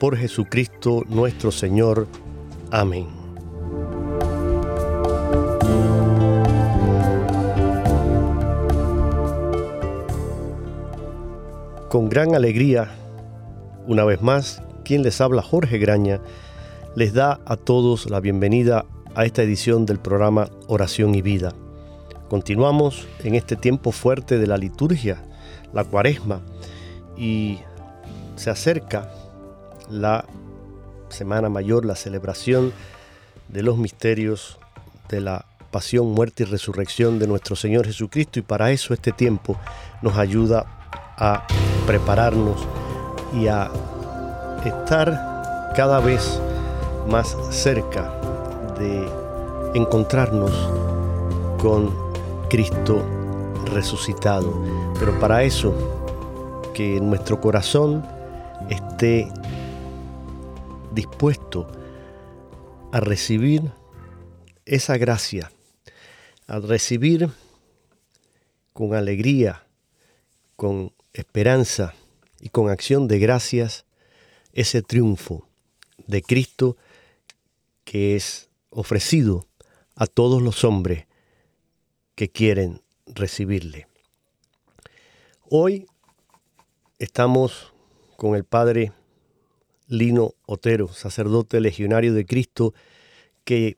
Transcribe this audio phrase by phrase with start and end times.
[0.00, 2.08] por Jesucristo nuestro Señor.
[2.70, 3.06] Amén.
[11.90, 12.88] Con gran alegría,
[13.86, 16.20] una vez más, quien les habla Jorge Graña,
[16.96, 21.52] les da a todos la bienvenida a esta edición del programa Oración y Vida.
[22.30, 25.22] Continuamos en este tiempo fuerte de la liturgia,
[25.74, 26.40] la cuaresma,
[27.18, 27.58] y
[28.36, 29.10] se acerca
[29.90, 30.24] la
[31.08, 32.72] Semana Mayor, la celebración
[33.48, 34.58] de los misterios
[35.08, 39.56] de la pasión, muerte y resurrección de nuestro Señor Jesucristo y para eso este tiempo
[40.02, 40.66] nos ayuda
[41.16, 41.46] a
[41.86, 42.66] prepararnos
[43.34, 43.70] y a
[44.64, 46.40] estar cada vez
[47.08, 48.12] más cerca
[48.78, 49.08] de
[49.74, 50.50] encontrarnos
[51.60, 51.94] con
[52.48, 53.04] Cristo
[53.72, 54.62] resucitado.
[54.98, 55.74] Pero para eso,
[56.74, 58.04] que nuestro corazón
[58.68, 59.28] esté
[60.92, 61.70] dispuesto
[62.92, 63.62] a recibir
[64.64, 65.50] esa gracia,
[66.46, 67.30] a recibir
[68.72, 69.66] con alegría,
[70.56, 71.94] con esperanza
[72.40, 73.84] y con acción de gracias
[74.52, 75.46] ese triunfo
[76.06, 76.76] de Cristo
[77.84, 79.46] que es ofrecido
[79.94, 81.06] a todos los hombres
[82.14, 83.86] que quieren recibirle.
[85.48, 85.86] Hoy
[86.98, 87.72] estamos
[88.16, 88.92] con el Padre
[89.90, 92.72] Lino Otero, sacerdote legionario de Cristo,
[93.44, 93.76] que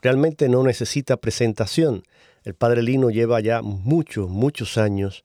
[0.00, 2.04] realmente no necesita presentación.
[2.44, 5.24] El padre Lino lleva ya muchos, muchos años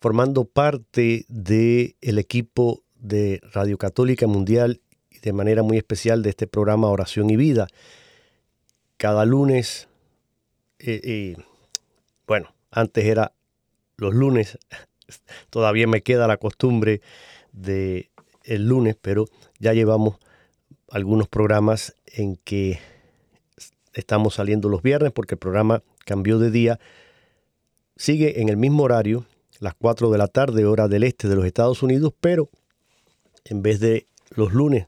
[0.00, 6.30] formando parte del el equipo de Radio Católica Mundial y de manera muy especial de
[6.30, 7.66] este programa Oración y Vida.
[8.96, 9.88] Cada lunes,
[10.78, 11.36] eh, eh,
[12.26, 13.32] bueno, antes era
[13.96, 14.58] los lunes,
[15.50, 17.00] todavía me queda la costumbre
[17.52, 18.10] de
[18.44, 19.26] el lunes, pero
[19.58, 20.16] ya llevamos
[20.90, 22.78] algunos programas en que
[23.92, 26.78] estamos saliendo los viernes porque el programa cambió de día.
[27.96, 29.26] Sigue en el mismo horario,
[29.58, 32.50] las 4 de la tarde, hora del este de los Estados Unidos, pero
[33.44, 34.86] en vez de los lunes,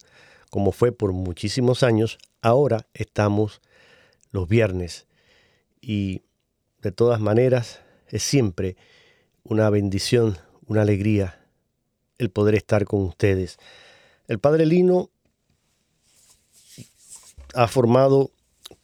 [0.50, 3.60] como fue por muchísimos años, ahora estamos
[4.30, 5.06] los viernes.
[5.80, 6.22] Y
[6.82, 8.76] de todas maneras, es siempre
[9.42, 11.40] una bendición, una alegría
[12.18, 13.58] el poder estar con ustedes.
[14.28, 15.08] El Padre Lino
[17.54, 18.30] ha formado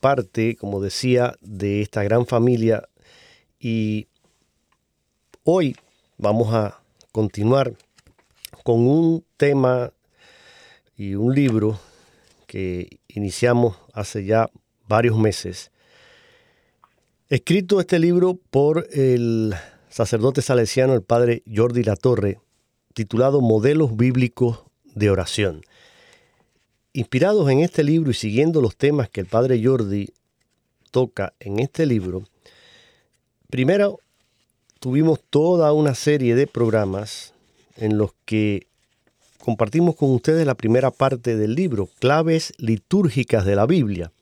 [0.01, 2.89] parte, como decía, de esta gran familia
[3.61, 4.09] y
[5.43, 5.77] hoy
[6.17, 6.83] vamos a
[7.13, 7.75] continuar
[8.63, 9.93] con un tema
[10.97, 11.79] y un libro
[12.47, 14.51] que iniciamos hace ya
[14.89, 15.73] varios meses.
[17.29, 19.55] Escrito este libro por el
[19.91, 22.41] sacerdote salesiano, el padre Jordi Latorre,
[22.95, 24.64] titulado Modelos Bíblicos
[24.95, 25.63] de Oración.
[26.93, 30.09] Inspirados en este libro y siguiendo los temas que el padre Jordi
[30.91, 32.25] toca en este libro,
[33.51, 33.99] primero
[34.79, 37.35] tuvimos toda una serie de programas
[37.77, 38.69] en los que
[39.39, 44.13] compartimos con ustedes la primera parte del libro, claves litúrgicas de la Biblia.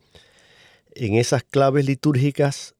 [0.94, 2.74] En esas claves litúrgicas,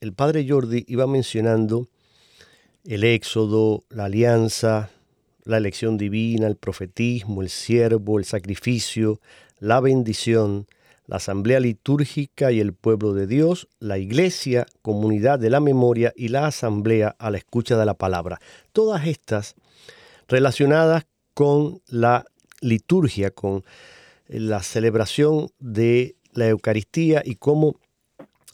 [0.00, 1.88] el padre Jordi iba mencionando
[2.84, 4.90] el éxodo, la alianza,
[5.44, 9.20] la elección divina, el profetismo, el siervo, el sacrificio,
[9.58, 10.66] la bendición,
[11.06, 16.28] la asamblea litúrgica y el pueblo de Dios, la iglesia, comunidad de la memoria y
[16.28, 18.40] la asamblea a la escucha de la palabra.
[18.72, 19.54] Todas estas
[20.28, 22.24] relacionadas con la
[22.60, 23.64] liturgia, con
[24.28, 27.76] la celebración de la Eucaristía y cómo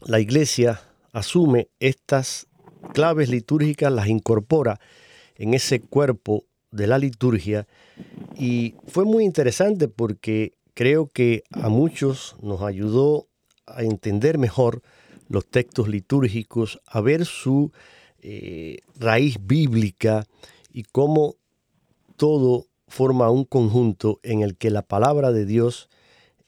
[0.05, 0.81] la iglesia
[1.13, 2.49] asume estas
[2.93, 4.81] claves litúrgicas, las incorpora
[5.37, 7.67] en ese cuerpo de la liturgia
[8.37, 13.29] y fue muy interesante porque creo que a muchos nos ayudó
[13.67, 14.83] a entender mejor
[15.29, 17.73] los textos litúrgicos, a ver su
[18.23, 20.27] eh, raíz bíblica
[20.73, 21.37] y cómo
[22.17, 25.89] todo forma un conjunto en el que la palabra de Dios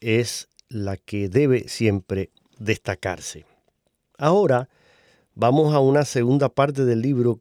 [0.00, 3.46] es la que debe siempre destacarse.
[4.18, 4.68] Ahora
[5.34, 7.40] vamos a una segunda parte del libro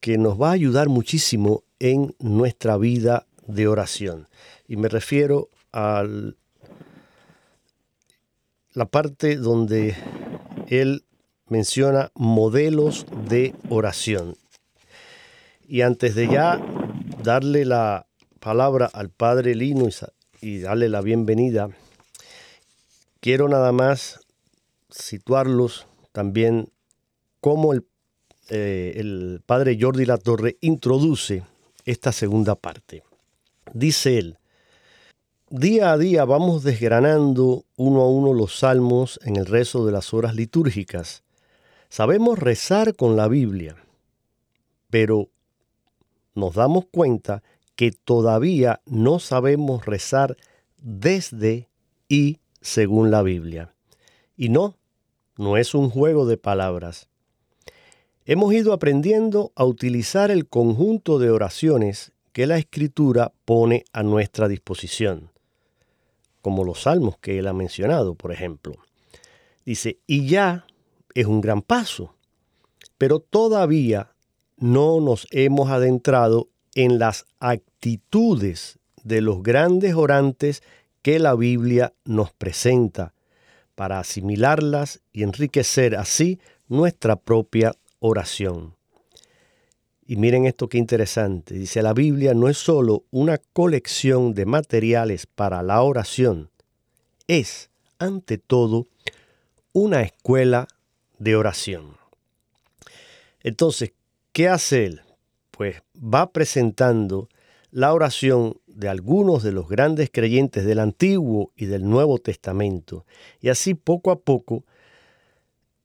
[0.00, 4.28] que nos va a ayudar muchísimo en nuestra vida de oración.
[4.68, 6.04] Y me refiero a
[8.72, 9.96] la parte donde
[10.68, 11.04] él
[11.48, 14.36] menciona modelos de oración.
[15.66, 16.60] Y antes de ya
[17.22, 18.06] darle la
[18.38, 19.88] palabra al padre Lino
[20.40, 21.70] y darle la bienvenida,
[23.20, 24.20] quiero nada más
[24.90, 26.70] situarlos también
[27.40, 27.86] cómo el,
[28.48, 31.42] eh, el padre Jordi Latorre introduce
[31.90, 33.02] esta segunda parte.
[33.72, 34.38] Dice él,
[35.48, 40.14] día a día vamos desgranando uno a uno los salmos en el rezo de las
[40.14, 41.24] horas litúrgicas.
[41.88, 43.76] Sabemos rezar con la Biblia,
[44.88, 45.28] pero
[46.34, 47.42] nos damos cuenta
[47.74, 50.36] que todavía no sabemos rezar
[50.78, 51.68] desde
[52.08, 53.74] y según la Biblia.
[54.36, 54.76] Y no,
[55.36, 57.09] no es un juego de palabras.
[58.32, 64.46] Hemos ido aprendiendo a utilizar el conjunto de oraciones que la Escritura pone a nuestra
[64.46, 65.32] disposición,
[66.40, 68.76] como los salmos que él ha mencionado, por ejemplo.
[69.66, 70.64] Dice, y ya
[71.12, 72.14] es un gran paso,
[72.98, 74.12] pero todavía
[74.58, 80.62] no nos hemos adentrado en las actitudes de los grandes orantes
[81.02, 83.12] que la Biblia nos presenta
[83.74, 86.38] para asimilarlas y enriquecer así
[86.68, 88.74] nuestra propia oración.
[90.04, 91.54] Y miren esto qué interesante.
[91.54, 96.50] Dice, la Biblia no es solo una colección de materiales para la oración,
[97.28, 97.70] es,
[98.00, 98.88] ante todo,
[99.72, 100.66] una escuela
[101.20, 101.96] de oración.
[103.42, 103.92] Entonces,
[104.32, 105.02] ¿qué hace él?
[105.52, 107.28] Pues va presentando
[107.70, 113.06] la oración de algunos de los grandes creyentes del Antiguo y del Nuevo Testamento,
[113.40, 114.64] y así poco a poco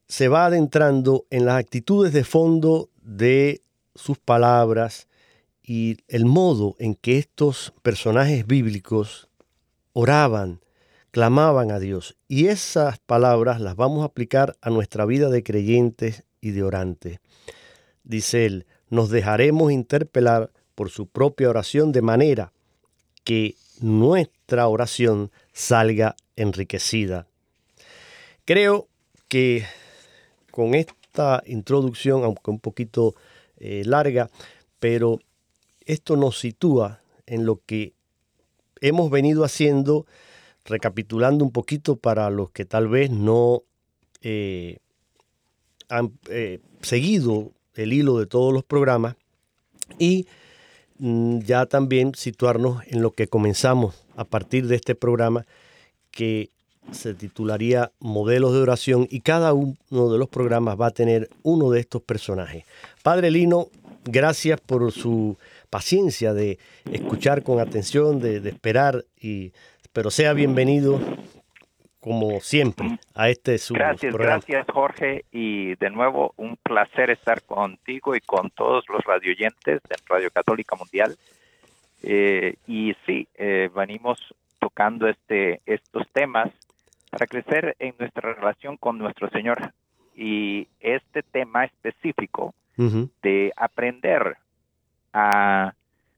[0.07, 3.61] se va adentrando en las actitudes de fondo de
[3.95, 5.07] sus palabras
[5.63, 9.29] y el modo en que estos personajes bíblicos
[9.93, 10.61] oraban,
[11.11, 12.17] clamaban a Dios.
[12.27, 17.19] Y esas palabras las vamos a aplicar a nuestra vida de creyentes y de orantes.
[18.03, 22.51] Dice él, nos dejaremos interpelar por su propia oración de manera
[23.23, 27.27] que nuestra oración salga enriquecida.
[28.45, 28.87] Creo
[29.27, 29.65] que
[30.55, 33.13] con esta introducción, aunque un poquito
[33.57, 34.29] eh, larga,
[34.79, 35.19] pero
[35.85, 37.91] esto nos sitúa en lo que
[38.79, 40.05] hemos venido haciendo,
[40.63, 43.63] recapitulando un poquito para los que tal vez no
[44.21, 44.77] eh,
[45.89, 49.17] han eh, seguido el hilo de todos los programas
[49.99, 50.25] y
[50.99, 55.45] mm, ya también situarnos en lo que comenzamos a partir de este programa,
[56.11, 56.49] que
[56.91, 61.71] se titularía Modelos de Oración y cada uno de los programas va a tener uno
[61.71, 62.65] de estos personajes.
[63.03, 63.67] Padre Lino,
[64.03, 65.37] gracias por su
[65.69, 66.57] paciencia de
[66.91, 69.51] escuchar con atención, de, esperar, y,
[69.93, 70.99] pero sea bienvenido
[71.99, 78.15] como siempre a este su gracias, Gracias, Jorge, y de nuevo un placer estar contigo
[78.15, 81.17] y con todos los radioyentes de Radio Católica Mundial.
[82.03, 84.19] Eh, y sí, eh, venimos
[84.59, 86.51] tocando este, estos temas
[87.15, 89.71] para crecer en nuestra relación con nuestro Señor.
[90.17, 94.35] Y este tema específico de aprender
[95.13, 95.73] a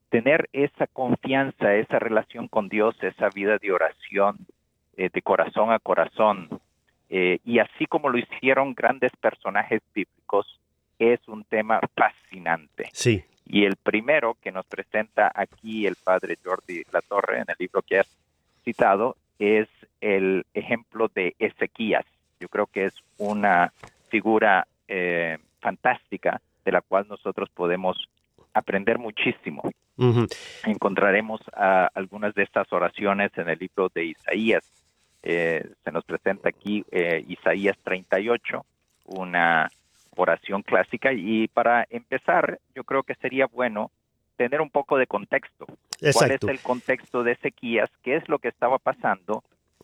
[0.10, 4.38] tener esa confianza, esa relación con Dios, esa vida de oración
[4.96, 6.50] eh, de corazón a corazón,
[7.12, 10.60] eh, y así como lo hicieron grandes personajes bíblicos,
[10.98, 12.90] es un tema fascinante.
[12.92, 13.24] Sí.
[13.46, 18.00] Y el primero que nos presenta aquí el padre Jordi Latorre en el libro que
[18.00, 18.10] has
[18.64, 19.68] citado es
[20.02, 22.06] el ejemplo de Ezequías.
[22.40, 23.74] Yo creo que es una
[24.10, 27.98] figura eh, fantástica de la cual nosotros podemos
[28.54, 29.64] aprender muchísimo.
[30.64, 34.64] Encontraremos algunas de estas oraciones en el libro de Isaías.
[35.24, 38.64] Eh, se nos presenta aquí eh, Isaías 38,
[39.06, 39.70] una
[40.16, 41.14] oración clásica.
[41.14, 43.92] Y para empezar, yo creo que sería bueno
[44.38, 45.66] tener un poco de contexto.
[46.14, 47.90] ¿Cuál es el contexto de Ezequías?
[48.04, 49.44] ¿Qué es lo que estaba pasando?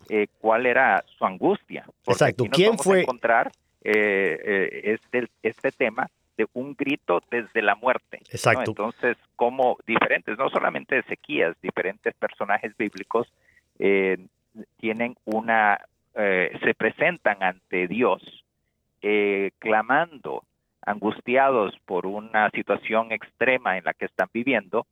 [0.09, 1.85] Eh, ¿Cuál era su angustia?
[2.05, 2.45] Exacto.
[2.51, 3.01] ¿Quién fue?
[3.01, 3.51] encontrar
[3.83, 8.19] este, este tema de un grito desde la muerte.
[8.31, 8.71] Exacto.
[8.71, 13.27] Entonces, como diferentes, no solamente Ezequías, diferentes personajes bíblicos
[13.79, 14.17] eh,
[14.77, 15.79] tienen una,
[16.15, 18.21] eh, se presentan ante Dios
[19.01, 20.43] eh, clamando,
[20.85, 24.85] angustiados por una situación extrema en la que están viviendo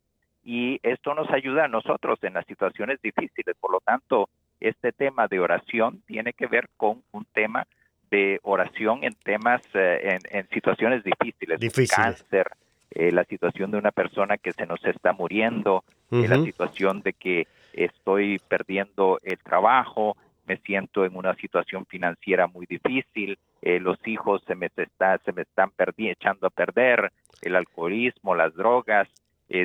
[0.44, 3.56] y esto nos ayuda a nosotros en las situaciones difíciles.
[3.60, 4.30] Por lo tanto,
[4.60, 7.68] este tema de oración tiene que ver con un tema
[8.10, 12.48] de oración en temas, eh, en, situaciones difíciles, cáncer,
[12.92, 17.14] eh, la situación de una persona que se nos está muriendo, eh, la situación de
[17.14, 20.18] que estoy perdiendo el trabajo,
[20.52, 25.44] me siento en una situación financiera muy difícil, los hijos se me, está, se me
[25.44, 27.10] están echando a perder,
[27.42, 29.08] el alcoholismo, las drogas,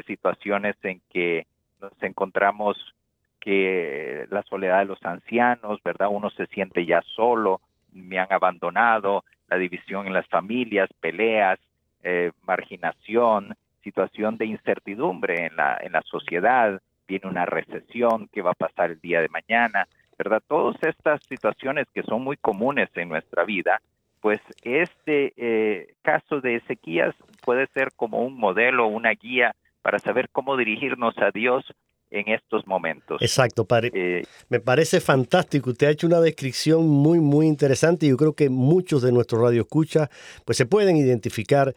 [0.06, 1.46] situaciones en que
[1.80, 2.76] nos encontramos
[3.40, 6.08] que la soledad de los ancianos, ¿verdad?
[6.10, 7.60] Uno se siente ya solo,
[7.92, 11.58] me han abandonado, la división en las familias, peleas,
[12.04, 18.52] eh, marginación, situación de incertidumbre en la, en la sociedad, viene una recesión, qué va
[18.52, 19.86] a pasar el día de mañana,
[20.18, 20.42] ¿verdad?
[20.48, 23.80] Todas estas situaciones que son muy comunes en nuestra vida,
[24.20, 30.28] pues este eh, caso de Ezequías puede ser como un modelo, una guía para saber
[30.30, 31.64] cómo dirigirnos a Dios
[32.10, 33.20] en estos momentos.
[33.20, 33.90] Exacto, padre.
[33.94, 35.70] Eh, Me parece fantástico.
[35.70, 39.40] Usted ha hecho una descripción muy, muy interesante y yo creo que muchos de nuestros
[39.40, 40.08] radioescuchas
[40.44, 41.74] pues se pueden identificar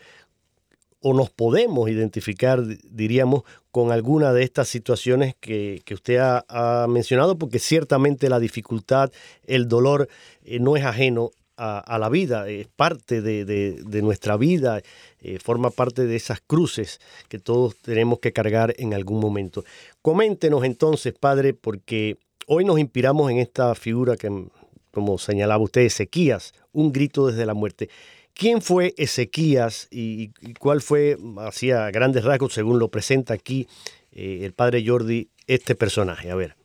[1.01, 7.59] o nos podemos identificar, diríamos, con alguna de estas situaciones que, usted ha, mencionado, porque
[7.59, 9.11] ciertamente la dificultad,
[9.45, 10.09] el dolor
[10.43, 14.81] eh, no es ajeno a, la vida, es parte de, nuestra vida,
[15.19, 19.65] eh, forma parte de esas cruces que todos tenemos que cargar en algún momento.
[20.01, 24.45] Coméntenos entonces, Padre, porque hoy nos inspiramos en esta figura que,
[24.91, 27.89] como señalaba usted, Ezequías, un grito desde la muerte.
[28.33, 33.67] ¿Quién fue Ezequías y, cuál fue, hacia grandes rasgos, según lo presenta aquí
[34.11, 36.31] eh, el Padre Jordi, este personaje?
[36.31, 36.55] A ver.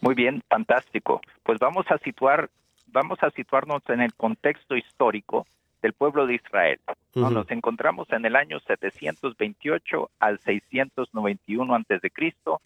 [0.00, 1.20] Muy bien, fantástico.
[1.42, 2.50] Pues vamos a situar
[2.92, 5.46] vamos a situarnos en el contexto histórico
[5.80, 6.78] del pueblo de Israel.
[7.14, 12.60] Nos encontramos en el año 728 al 691 antes de Cristo.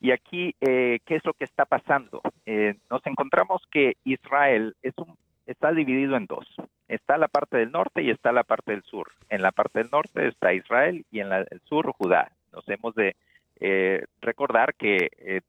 [0.00, 2.22] Y aquí, eh, ¿qué es lo que está pasando?
[2.46, 5.16] Eh, nos encontramos que Israel es un,
[5.48, 6.46] está dividido en dos.
[6.86, 9.10] Está la parte del norte y está la parte del sur.
[9.28, 12.30] En la parte del norte está Israel y en el sur Judá.
[12.52, 13.16] Nos hemos de
[13.60, 15.42] eh, recordar que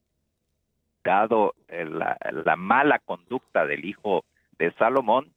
[1.03, 4.23] dado eh, la, mala conducta del hijo
[4.57, 5.31] de Salomón,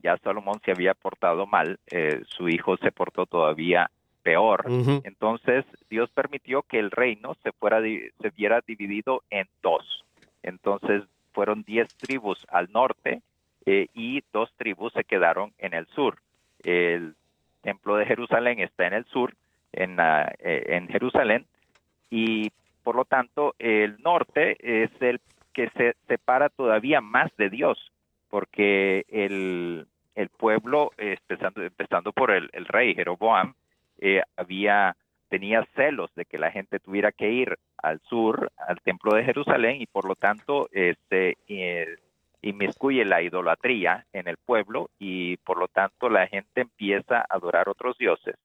[0.00, 3.90] ya Salomón se había portado mal, eh, su hijo se portó todavía
[4.22, 4.64] peor.
[5.04, 10.04] Entonces Dios permitió que el reino se fuera se viera dividido en dos.
[10.42, 13.22] Entonces fueron diez tribus al norte
[13.66, 16.18] eh, y dos tribus se quedaron en el sur.
[16.62, 17.14] El
[17.62, 19.34] templo de Jerusalén está en el sur,
[19.72, 19.98] en,
[20.40, 21.46] en Jerusalén,
[22.10, 22.50] y
[22.88, 25.20] por lo tanto, el norte es el
[25.52, 27.92] que se separa todavía más de Dios,
[28.30, 29.86] porque el,
[30.38, 33.52] pueblo, empezando, empezando por el, rey Jeroboam,
[33.98, 34.96] eh, había
[35.28, 39.82] tenía celos de que la gente tuviera que ir al sur, al templo de Jerusalén,
[39.82, 41.98] y por lo tanto este, eh,
[42.42, 47.68] inmiscuye la idolatría en el pueblo y por lo tanto la gente empieza a adorar
[47.68, 48.36] otros dioses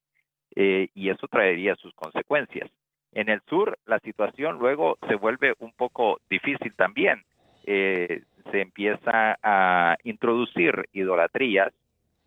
[0.55, 2.69] eh, y eso traería sus consecuencias.
[3.11, 7.23] En el sur la situación luego se vuelve un poco difícil también.
[7.65, 11.71] Eh, se empieza a introducir idolatrías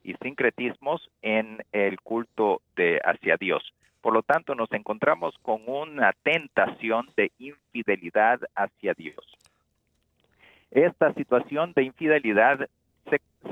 [0.02, 3.74] y sincretismos en el culto de hacia Dios.
[4.00, 9.36] Por lo tanto, nos encontramos con una tentación de infidelidad hacia Dios.
[10.70, 12.68] Esta situación de infidelidad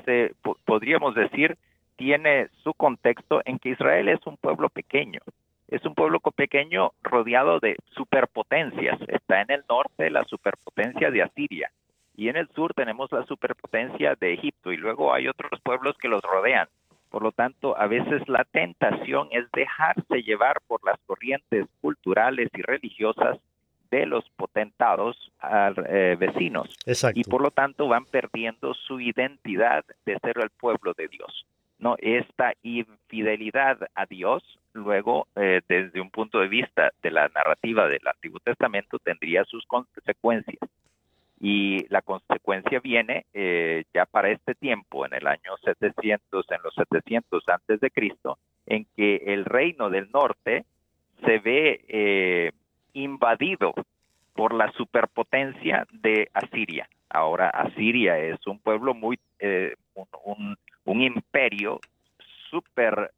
[0.05, 1.57] se, podríamos decir
[1.97, 5.21] tiene su contexto en que Israel es un pueblo pequeño
[5.69, 8.99] es un pueblo pequeño rodeado de superpotencias.
[9.09, 11.71] Está en el norte la superpotencia de Asiria
[12.17, 16.09] y en el sur tenemos la superpotencia de Egipto y luego hay otros pueblos que
[16.09, 16.69] los rodean.
[17.11, 22.63] Por lo tanto, a veces la tentación es dejarse llevar por las corrientes culturales y
[22.63, 23.39] religiosas
[23.95, 25.17] de los potentados
[25.89, 26.77] eh, vecinos.
[27.15, 31.47] Y por lo tanto van perdiendo su identidad de ser el pueblo de Dios
[31.79, 31.97] ¿no?
[31.99, 38.07] Esta infidelidad a Dios, luego, eh, desde un punto de vista de la narrativa del
[38.07, 40.59] Antiguo Testamento, tendría sus consecuencias.
[41.41, 46.75] Y la consecuencia viene eh, ya para este tiempo, en el año 700, en los
[46.75, 50.65] 700 antes de Cristo, en que el reino del norte
[51.25, 52.53] se ve eh,
[52.95, 53.75] invadido
[54.35, 56.89] por la superpotencia de Asiria.
[57.11, 59.19] Ahora, Asiria es un pueblo muy,
[60.25, 61.81] un, un imperio
[62.51, 63.13] súper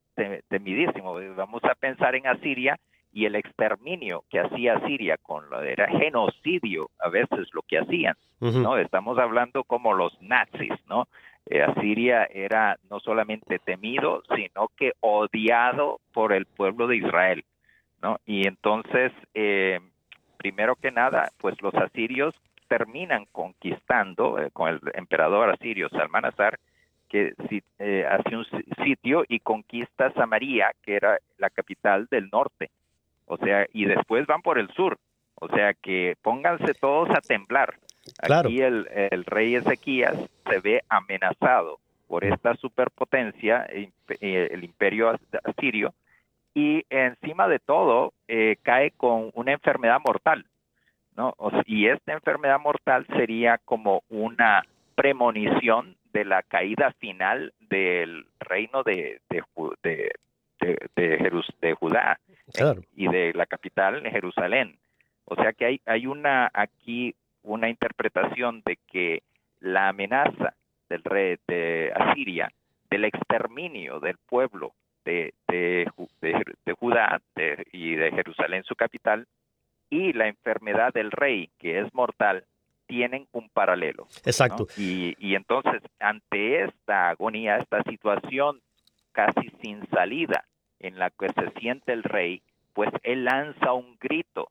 [0.48, 1.14] temidísimo.
[1.36, 2.78] Vamos a pensar en Asiria
[3.12, 8.14] y el exterminio que hacía Asiria con lo era genocidio a veces lo que hacían,
[8.40, 8.76] ¿no?
[8.76, 11.08] Estamos hablando como los nazis, ¿no?
[11.46, 17.44] Eh, Asiria era no solamente temido, sino que odiado por el pueblo de Israel,
[18.02, 18.18] ¿no?
[18.26, 19.80] Y entonces, eh,
[20.36, 22.34] primero que nada, pues los asirios
[22.68, 26.58] terminan conquistando eh, con el emperador asirio Salmanasar,
[27.08, 27.34] que
[27.78, 28.44] eh, hace un
[28.84, 32.70] sitio y conquista Samaria, que era la capital del norte.
[33.26, 34.98] O sea, y después van por el sur.
[35.36, 37.74] O sea, que pónganse todos a temblar.
[38.22, 40.16] Aquí el, el rey Ezequías
[40.48, 43.90] se ve amenazado por esta superpotencia, eh,
[44.50, 45.94] el imperio asirio,
[46.56, 50.46] y encima de todo eh, cae con una enfermedad mortal.
[51.14, 51.34] ¿no?
[51.64, 54.62] y esta enfermedad mortal sería como una
[54.94, 59.42] premonición de la caída final del reino de, de,
[60.62, 62.20] de, de, Judá
[62.94, 64.76] y de la capital Jerusalén.
[65.24, 69.22] O sea que hay, hay una aquí una interpretación de que
[69.60, 70.54] la amenaza
[70.90, 72.50] del rey de Asiria,
[72.90, 74.74] del exterminio del pueblo
[75.06, 75.88] de, de,
[76.66, 77.22] de Judá
[77.72, 79.26] y de Jerusalén su capital,
[79.88, 82.44] y la enfermedad del rey, que es mortal,
[82.86, 84.06] tienen un paralelo.
[84.24, 84.66] Exacto.
[84.76, 88.60] Y, entonces, ante esta agonía, esta situación
[89.12, 90.44] casi sin salida
[90.80, 92.42] en la que se siente el rey,
[92.74, 94.48] pues él lanza un grito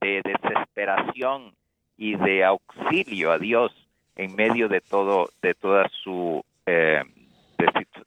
[0.00, 1.54] de desesperación
[1.96, 3.72] y de auxilio a Dios
[4.16, 7.02] en medio de todo, de toda su, eh,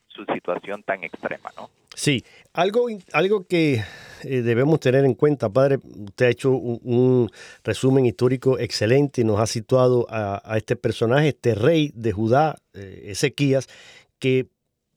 [0.07, 1.69] su situación tan extrema, ¿no?
[1.95, 3.81] Sí, algo, algo que
[4.23, 7.31] eh, debemos tener en cuenta, padre, usted ha hecho un,
[7.63, 13.03] resumen histórico excelente y nos ha situado a, este personaje, este rey de Judá, eh,
[13.07, 13.67] Ezequías,
[14.19, 14.47] que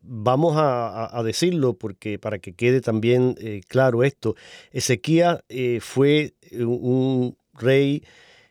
[0.01, 4.35] vamos a, decirlo porque para que quede también eh, claro esto,
[4.73, 5.44] Ezequías
[5.81, 8.05] fue un, rey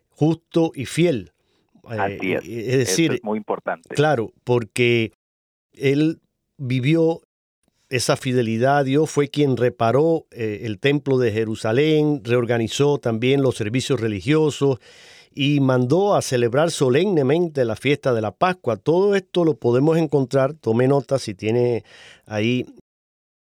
[0.09, 1.31] justo y fiel.
[1.85, 2.43] Así es.
[2.43, 3.95] es decir, es muy importante.
[3.95, 5.13] Claro, porque
[5.77, 6.19] él
[6.57, 7.21] vivió
[7.89, 13.55] esa fidelidad a Dios, fue quien reparó eh, el templo de Jerusalén, reorganizó también los
[13.55, 14.79] servicios religiosos
[15.33, 18.75] y mandó a celebrar solemnemente la fiesta de la Pascua.
[18.75, 21.83] Todo esto lo podemos encontrar, tome nota si tiene
[22.25, 22.65] ahí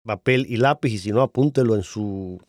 [0.03, 2.41] papel y lápiz y si no apúntelo en su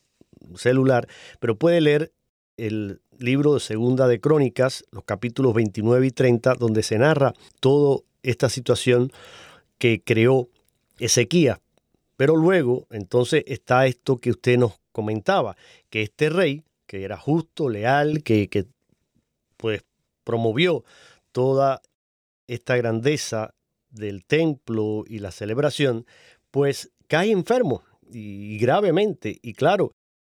[0.56, 1.06] celular,
[1.38, 2.12] pero puede leer
[2.56, 8.00] el libro de Segunda de Crónicas, los capítulos 29 y 30, donde se narra toda
[8.22, 9.12] esta situación
[9.80, 10.48] que creó
[11.00, 11.58] Ezequías
[12.20, 15.56] pero luego, entonces, está esto que usted nos comentaba,
[15.88, 18.66] que este rey, que era justo, leal, que, que
[19.56, 19.84] pues
[20.22, 20.84] promovió
[21.32, 21.80] toda
[22.46, 23.54] esta grandeza
[23.88, 26.04] del templo y la celebración,
[26.50, 29.38] pues cae enfermo y, gravemente.
[29.40, 29.92] Y claro,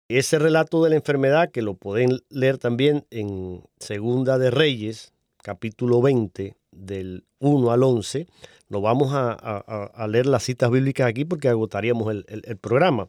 [0.09, 6.01] ese relato de la enfermedad que lo pueden leer también en Segunda de Reyes, capítulo
[6.01, 8.27] 20, del 1 al 11,
[8.69, 13.07] no vamos a, leer las citas bíblicas aquí porque agotaríamos el, programa,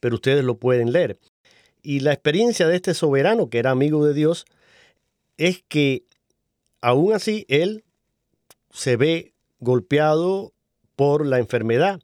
[0.00, 1.18] pero ustedes lo pueden leer.
[1.82, 4.46] Y la experiencia de este soberano que era amigo de Dios
[5.36, 6.04] es que
[6.80, 7.84] aún así él
[8.70, 10.52] se ve golpeado
[10.96, 12.00] por la enfermedad,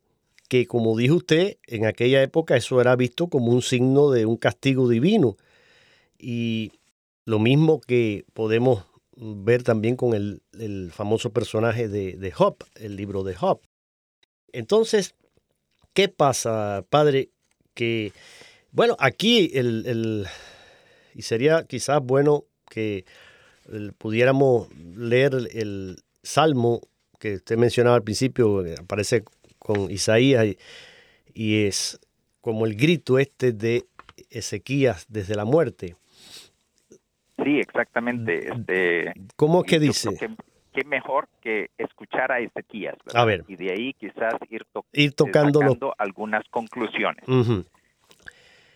[0.48, 4.36] que como dijo usted, en aquella época eso era visto como un signo de un
[4.36, 5.36] castigo divino.
[6.18, 6.72] Y
[7.24, 8.84] lo mismo que podemos
[9.16, 13.60] ver también con el, famoso personaje de, de Job, el libro de Job.
[14.52, 15.14] Entonces,
[15.92, 17.30] ¿qué pasa, padre?
[17.74, 18.12] Que,
[18.70, 20.26] bueno, aquí el,
[21.14, 23.04] y sería quizás bueno que
[23.98, 26.80] pudiéramos leer el salmo
[27.18, 29.24] que usted mencionaba al principio, aparece
[29.58, 30.58] con Isaías y,
[31.34, 32.00] y es
[32.40, 33.86] como el grito este de
[34.30, 35.96] Ezequías desde la muerte.
[37.44, 38.48] Sí, exactamente.
[38.48, 40.10] Este, ¿Cómo que dice?
[40.72, 42.96] Qué mejor que escuchar a Ezequías.
[43.14, 43.44] A ver.
[43.46, 45.60] Y de ahí quizás ir, ir tocando
[45.98, 47.24] algunas conclusiones.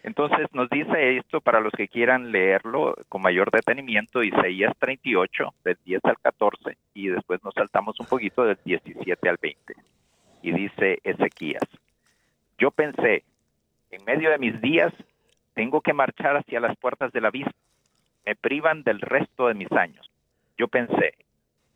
[0.07, 5.77] Entonces nos dice esto para los que quieran leerlo con mayor detenimiento, Isaías 38, del
[5.85, 9.75] 10 al 14, y después nos saltamos un poquito del 17 al 20.
[10.43, 11.65] y dice Ezequías,
[12.57, 13.25] yo pensé,
[13.91, 14.93] en medio de mis días
[15.55, 17.51] tengo que marchar hacia las puertas del abismo,
[18.27, 20.11] me privan del resto de mis años.
[20.59, 21.15] Yo pensé,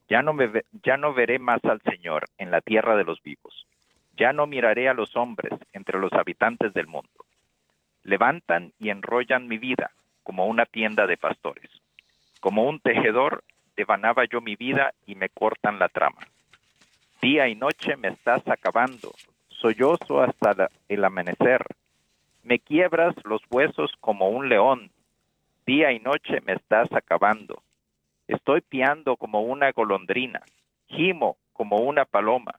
[0.08, 0.50] ya no, me,
[0.82, 3.66] ya no veré más al Señor en la tierra de los vivos,
[4.16, 7.24] ya no miraré a los hombres entre los habitantes del mundo.
[8.02, 9.92] Levantan y enrollan mi vida
[10.24, 11.70] como una tienda de pastores.
[12.40, 13.44] Como un tejedor,
[13.76, 16.20] devanaba yo mi vida y me cortan la trama.
[17.22, 19.12] Día y noche me estás acabando,
[19.48, 21.64] sollozo hasta el amanecer.
[22.42, 24.90] Me quiebras los huesos como un león.
[25.70, 27.62] Día y noche me estás acabando.
[28.26, 30.42] Estoy piando como una golondrina.
[30.88, 32.56] Gimo como una paloma.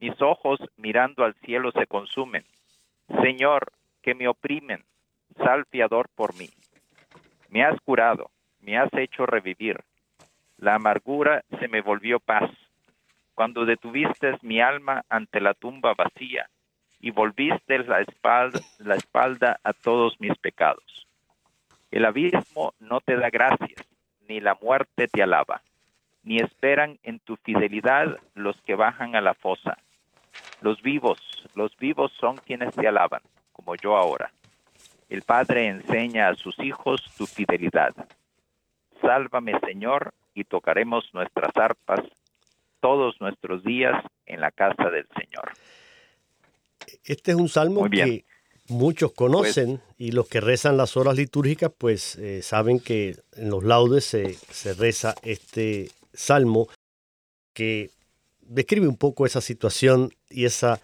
[0.00, 2.46] Mis ojos mirando al cielo se consumen.
[3.20, 4.82] Señor, que me oprimen,
[5.36, 6.48] sal fiador por mí.
[7.50, 8.30] Me has curado,
[8.62, 9.78] me has hecho revivir.
[10.56, 12.50] La amargura se me volvió paz
[13.34, 16.48] cuando detuviste mi alma ante la tumba vacía
[17.00, 21.05] y volviste la espalda, la espalda a todos mis pecados.
[21.96, 23.82] El abismo no te da gracias,
[24.28, 25.62] ni la muerte te alaba,
[26.24, 29.78] ni esperan en tu fidelidad los que bajan a la fosa.
[30.60, 31.18] Los vivos,
[31.54, 34.30] los vivos son quienes te alaban, como yo ahora.
[35.08, 37.94] El Padre enseña a sus hijos tu fidelidad.
[39.00, 42.00] Sálvame, Señor, y tocaremos nuestras arpas
[42.80, 45.50] todos nuestros días en la casa del Señor.
[47.04, 48.26] Este es un salmo que
[48.68, 53.50] muchos conocen pues y los que rezan las horas litúrgicas pues eh, saben que en
[53.50, 56.68] los laudes se, se reza este salmo
[57.52, 57.90] que
[58.40, 60.80] describe un poco esa situación y esa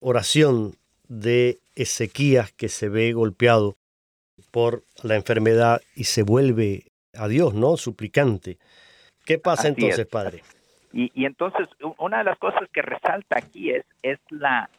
[0.00, 0.74] oración
[1.08, 3.76] de Ezequías que se ve golpeado
[4.50, 6.84] por la enfermedad y se vuelve
[7.14, 7.76] a Dios, ¿no?
[7.76, 8.58] Suplicante.
[9.24, 10.42] ¿Qué pasa entonces, Padre?
[10.92, 14.70] Y, entonces, una de las cosas que resalta aquí es, es la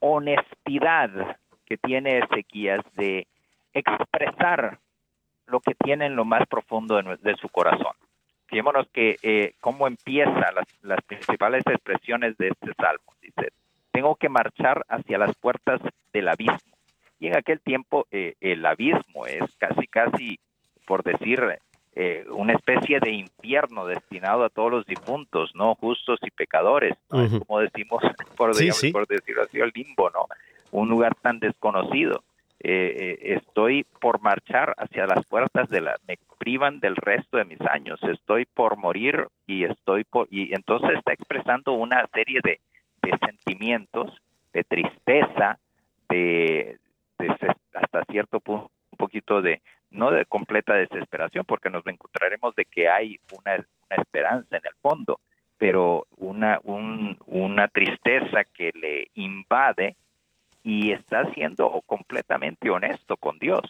[0.00, 3.26] honestidad que tiene Ezequías de
[3.72, 4.78] expresar
[5.46, 7.92] lo que tiene en lo más profundo de, su corazón.
[8.46, 13.12] Fijémonos que eh, cómo empieza las, las, principales expresiones de este salmo.
[13.20, 13.52] Dice,
[13.90, 15.80] tengo que marchar hacia las puertas
[16.12, 16.76] del abismo.
[17.18, 20.38] Y en aquel tiempo eh, el abismo es casi, casi,
[20.86, 21.40] por decir,
[21.94, 25.74] eh, una especie de infierno destinado a todos los difuntos, ¿no?
[25.76, 28.02] Justos y pecadores, como decimos,
[28.36, 30.26] por, decirlo así, el limbo, ¿no?
[30.76, 32.22] Un lugar tan desconocido.
[32.60, 37.46] Eh, eh, estoy por marchar hacia las puertas de la, me privan del resto de
[37.46, 42.60] mis años, estoy por morir y estoy por, y entonces está expresando una serie de,
[43.24, 44.20] sentimientos,
[44.52, 45.58] de tristeza,
[46.10, 46.78] de,
[47.72, 52.88] hasta cierto punto un poquito de, no de completa desesperación, porque nos encontraremos de que
[52.90, 55.20] hay una, esperanza en el fondo,
[55.56, 59.96] pero una, una tristeza que le invade
[60.66, 63.62] y está siendo completamente honesto con Dios.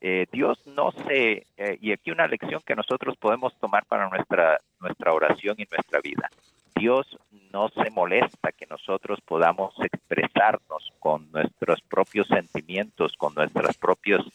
[0.00, 4.58] Eh, Dios no se, eh, y aquí una lección que nosotros podemos tomar para nuestra,
[4.80, 6.30] nuestra oración y nuestra vida.
[6.74, 7.18] Dios
[7.52, 14.26] no se molesta que nosotros podamos expresarnos con nuestros propios sentimientos, con nuestros propios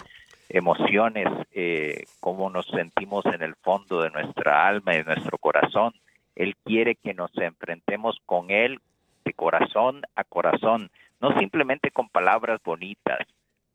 [0.50, 5.94] emociones, eh, cómo nos sentimos en el fondo de nuestra alma y de nuestro corazón.
[6.36, 8.82] Él quiere que nos enfrentemos con Él
[9.26, 13.20] de corazón a corazón, no simplemente con palabras bonitas,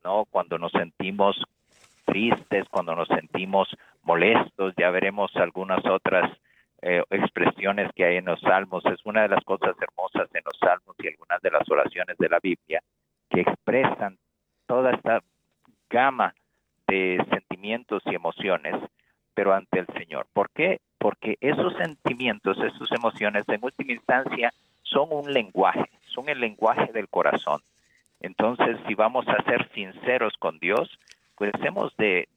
[0.05, 0.24] ¿no?
[0.31, 1.37] Cuando nos sentimos
[2.05, 3.68] tristes, cuando nos sentimos
[4.02, 6.31] molestos, ya veremos algunas otras
[6.83, 8.85] eh, expresiones que hay en los salmos.
[8.87, 12.28] Es una de las cosas hermosas en los salmos y algunas de las oraciones de
[12.28, 12.83] la Biblia
[13.31, 14.18] que expresan
[14.66, 15.20] toda esta
[15.88, 16.35] gama
[17.31, 18.74] sentimientos y emociones,
[19.35, 20.26] pero ante el Señor.
[20.33, 20.81] ¿Por qué?
[20.98, 24.52] Porque esos sentimientos, esas emociones, en última instancia,
[24.83, 27.62] son un lenguaje, son el lenguaje del corazón.
[28.20, 30.98] Entonces, si vamos a ser sinceros con Dios,
[31.37, 32.29] pues hemos de,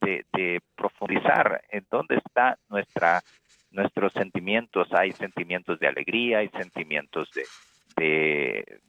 [0.75, 3.21] profundizar en dónde está nuestra,
[3.69, 4.88] nuestros sentimientos.
[4.93, 7.29] Hay sentimientos de alegría, hay sentimientos
[7.95, 8.79] de,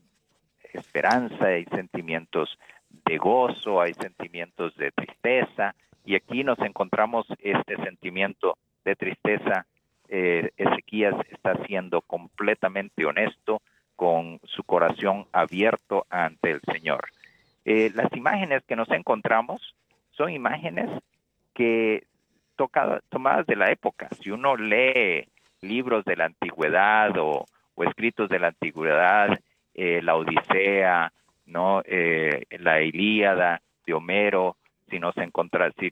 [0.72, 8.56] esperanza, hay sentimientos de gozo, hay sentimientos de tristeza, y aquí nos encontramos este sentimiento
[8.84, 9.66] de tristeza.
[10.08, 13.60] Eh, Ezequías está siendo completamente honesto
[13.96, 17.08] con su corazón abierto ante el Señor.
[17.64, 19.74] Eh, las imágenes que nos encontramos
[20.12, 20.88] son imágenes
[21.54, 22.06] que
[23.08, 24.08] tomadas de la época.
[24.20, 25.28] Si uno lee
[25.60, 27.46] libros de la antigüedad o,
[27.78, 29.38] escritos de la antigüedad,
[29.74, 31.12] eh, la Odisea,
[31.44, 34.56] no eh, la Ilíada de Homero,
[34.88, 35.90] si nos si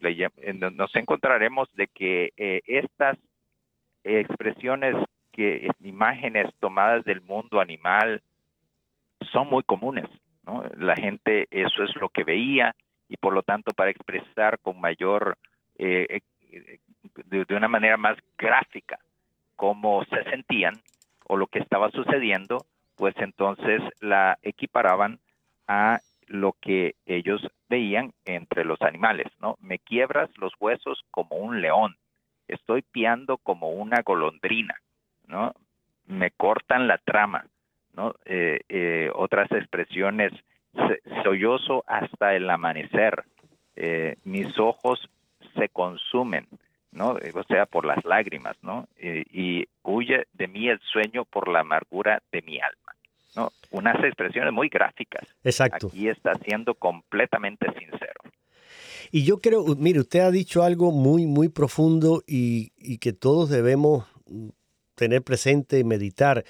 [0.72, 3.18] nos encontraremos de que eh, estas
[4.02, 4.96] expresiones
[5.34, 8.22] que imágenes tomadas del mundo animal
[9.32, 10.08] son muy comunes.
[10.46, 10.64] ¿no?
[10.78, 12.74] La gente eso es lo que veía
[13.08, 15.36] y por lo tanto para expresar con mayor,
[15.76, 16.20] eh,
[16.50, 16.78] eh,
[17.26, 18.98] de, una manera más gráfica
[19.56, 20.74] cómo se sentían
[21.26, 22.66] o lo que estaba sucediendo,
[22.96, 25.20] pues entonces la equiparaban
[25.66, 29.56] a lo que ellos veían entre los animales, ¿no?
[29.60, 31.96] Me quiebras los huesos como un león,
[32.48, 34.74] estoy piando como una golondrina,
[35.26, 35.54] ¿no?
[36.06, 37.46] Me cortan la trama,
[37.94, 38.14] ¿no?
[38.24, 40.32] Eh, eh, otras expresiones,
[41.22, 43.24] sollozo hasta el amanecer,
[43.76, 45.08] eh, mis ojos
[45.54, 46.46] se consumen,
[46.90, 47.16] ¿no?
[47.34, 48.88] O sea, por las lágrimas, ¿no?
[49.00, 52.94] y huye de mí el sueño por la amargura de mi alma.
[53.36, 53.50] ¿no?
[53.70, 55.26] Unas expresiones muy gráficas.
[55.42, 55.88] Exacto.
[55.88, 58.20] Aquí está siendo completamente sincero.
[59.10, 63.48] Y yo creo, mire, usted ha dicho algo muy, muy profundo y, y que todos
[63.50, 64.06] debemos
[64.94, 66.44] tener presente y meditar.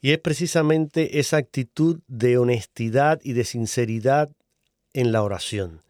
[0.00, 4.30] Y es precisamente esa actitud de honestidad y de sinceridad
[4.92, 5.82] en la oración.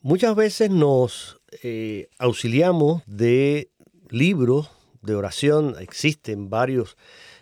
[0.00, 3.70] Muchas veces nos eh, auxiliamos de
[4.10, 4.70] libros
[5.02, 6.96] de oración, existen varios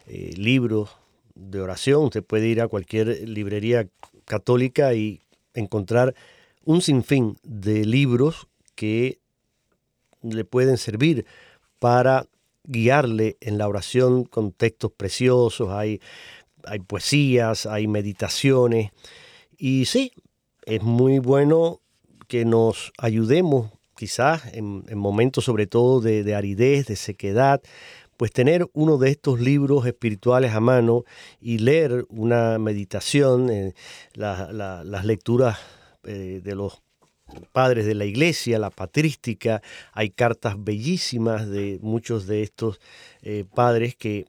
[0.07, 0.91] eh, libros
[1.35, 3.89] de oración, usted puede ir a cualquier librería
[4.25, 5.21] católica y
[5.55, 6.15] encontrar
[6.65, 9.19] un sinfín de libros que
[10.23, 11.27] le pueden servir
[11.79, 12.27] para
[12.65, 16.01] guiarle en la oración con textos preciosos, hay,
[16.65, 18.91] hay poesías, hay meditaciones.
[19.57, 20.13] Y sí,
[20.67, 21.81] es muy bueno
[22.27, 27.63] que nos ayudemos, quizás en, momentos sobre todo de, aridez, de sequedad,
[28.17, 31.05] pues tener uno de estos libros espirituales a mano
[31.41, 33.75] y leer una meditación, eh,
[34.15, 35.59] las lecturas
[36.05, 36.81] eh, de los
[37.53, 42.81] padres de la iglesia, la patrística, hay cartas bellísimas de muchos de estos
[43.23, 44.27] eh, padres que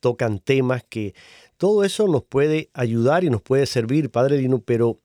[0.00, 1.14] tocan temas que
[1.56, 4.98] todo eso nos puede ayudar y nos puede servir, Padre Dino, pero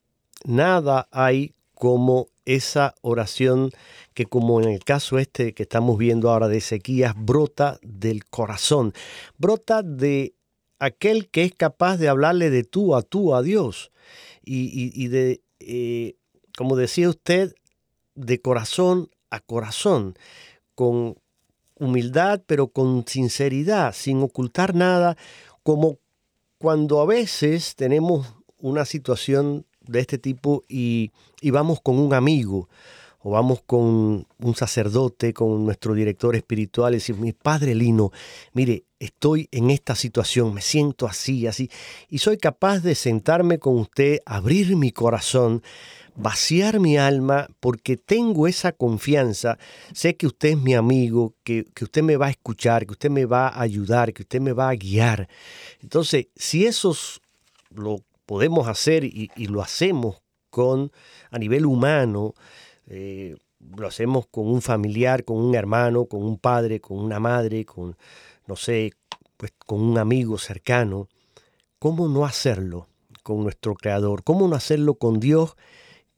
[0.43, 3.69] nada hay como esa oración
[4.15, 8.93] que como en el caso este que estamos viendo ahora de Ezequías, brota del corazón,
[9.37, 10.33] brota de
[10.79, 13.91] aquel que es capaz de hablarle de tú a tú a Dios
[14.43, 16.15] y, de eh,
[16.57, 17.53] como decía usted,
[18.15, 20.17] de corazón a corazón,
[20.73, 21.15] con
[21.75, 25.17] humildad, pero con sinceridad, sin ocultar nada,
[25.61, 25.99] como
[26.57, 31.11] cuando a veces tenemos una situación de este tipo y,
[31.43, 32.67] vamos con un amigo
[33.19, 38.11] o vamos con un sacerdote, con nuestro director espiritual y decimos, mi padre Lino,
[38.53, 41.69] mire, estoy en esta situación, me siento así, así,
[42.09, 45.61] y soy capaz de sentarme con usted, abrir mi corazón,
[46.17, 49.59] vaciar mi alma porque tengo esa confianza,
[49.93, 53.25] sé que usted es mi amigo, que, usted me va a escuchar, que usted me
[53.25, 55.29] va a ayudar, que usted me va a guiar.
[55.81, 56.95] Entonces, si eso
[57.69, 60.17] lo podemos hacer y, lo hacemos
[60.49, 60.91] con
[61.29, 62.33] a nivel humano,
[62.87, 63.35] eh,
[63.77, 67.95] lo hacemos con un familiar, con un hermano, con un padre, con una madre, con,
[68.47, 68.93] no sé,
[69.37, 71.09] pues con un amigo cercano,
[71.77, 72.87] ¿cómo no hacerlo
[73.21, 74.23] con nuestro Creador?
[74.23, 75.55] ¿Cómo no hacerlo con Dios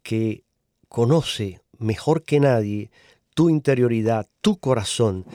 [0.04, 0.44] que
[0.88, 2.90] conoce mejor que nadie
[3.36, 5.26] tu interioridad, tu corazón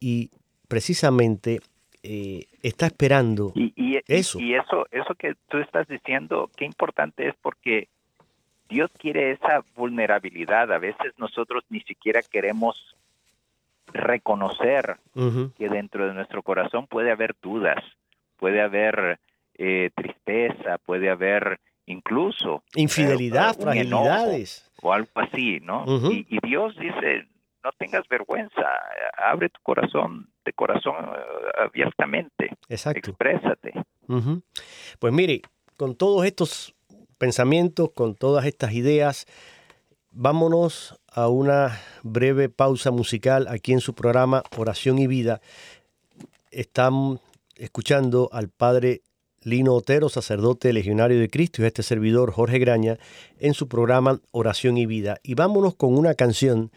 [0.00, 0.30] y
[0.68, 1.60] precisamente
[2.02, 3.72] eh, está esperando y,
[4.08, 4.40] eso.
[4.40, 7.88] Y eso, eso que tú estás diciendo, qué importante es porque
[8.68, 10.72] Dios quiere esa vulnerabilidad.
[10.72, 12.96] A veces nosotros ni siquiera queremos
[13.92, 17.84] reconocer que dentro de nuestro corazón puede haber dudas,
[18.38, 19.18] puede haber
[19.58, 21.60] eh, tristeza, puede haber
[21.92, 25.84] incluso infidelidad, fragilidades o algo así, ¿no?
[26.10, 27.28] y, Dios dice,
[27.62, 28.62] no tengas vergüenza,
[29.16, 33.10] abre tu corazón, de corazón eh, abiertamente, Exacto.
[33.10, 33.72] exprésate.
[34.98, 35.42] Pues mire,
[35.76, 36.74] con todos estos
[37.18, 39.26] pensamientos, con todas estas ideas,
[40.10, 45.40] vámonos a una breve pausa musical aquí en su programa Oración y Vida.
[46.50, 47.20] Están
[47.56, 49.02] escuchando al Padre
[49.44, 52.98] Lino Otero, sacerdote legionario de Cristo, y este servidor Jorge Graña,
[53.38, 55.18] en su programa Oración y Vida.
[55.22, 56.70] Y vámonos con una canción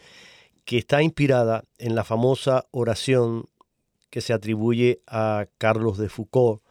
[0.64, 3.48] que está inspirada en la famosa oración
[4.10, 6.62] que se atribuye a Carlos de Foucault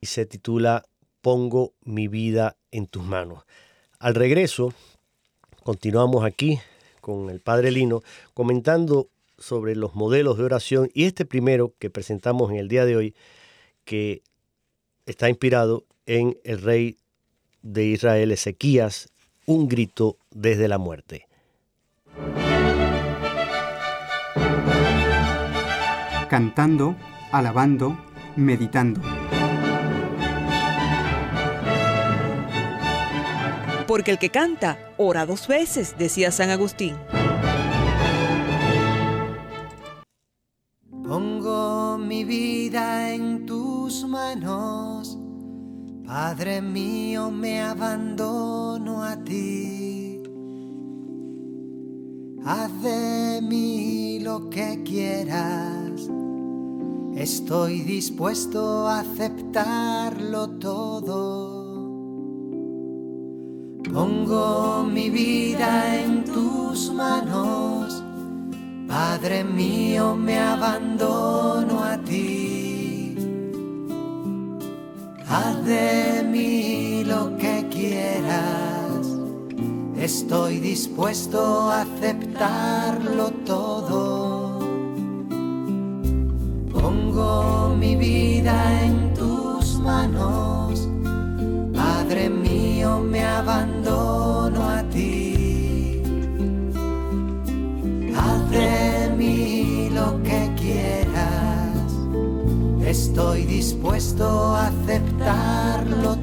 [0.00, 0.84] y se titula
[1.20, 3.44] Pongo mi vida en tus manos.
[3.98, 4.72] Al regreso,
[5.62, 6.58] continuamos aquí
[7.00, 8.02] con el Padre Lino
[8.34, 9.08] comentando
[9.38, 13.14] sobre los modelos de oración y este primero que presentamos en el día de hoy,
[13.84, 14.22] que
[15.10, 16.96] está inspirado en el rey
[17.62, 19.08] de Israel, Ezequías,
[19.46, 21.26] un grito desde la muerte.
[26.28, 26.96] Cantando,
[27.32, 27.98] alabando,
[28.36, 29.00] meditando.
[33.90, 36.94] porque el que canta ora dos veces, decía San Agustín.
[40.88, 43.46] Pongo mi vida en
[43.90, 45.18] tus manos,
[46.06, 50.22] Padre mío, me abandono a ti.
[52.44, 56.08] Haz de mí lo que quieras,
[57.16, 61.80] estoy dispuesto a aceptarlo todo.
[63.92, 68.04] Pongo mi vida en tus manos,
[68.86, 72.59] Padre mío, me abandono a ti.
[75.32, 79.06] Haz de mí lo que quieras,
[79.96, 84.58] estoy dispuesto a aceptarlo todo.
[86.72, 90.49] Pongo mi vida en tus manos,
[103.20, 104.24] estoy dispuesto
[104.56, 106.16] a aceptarlo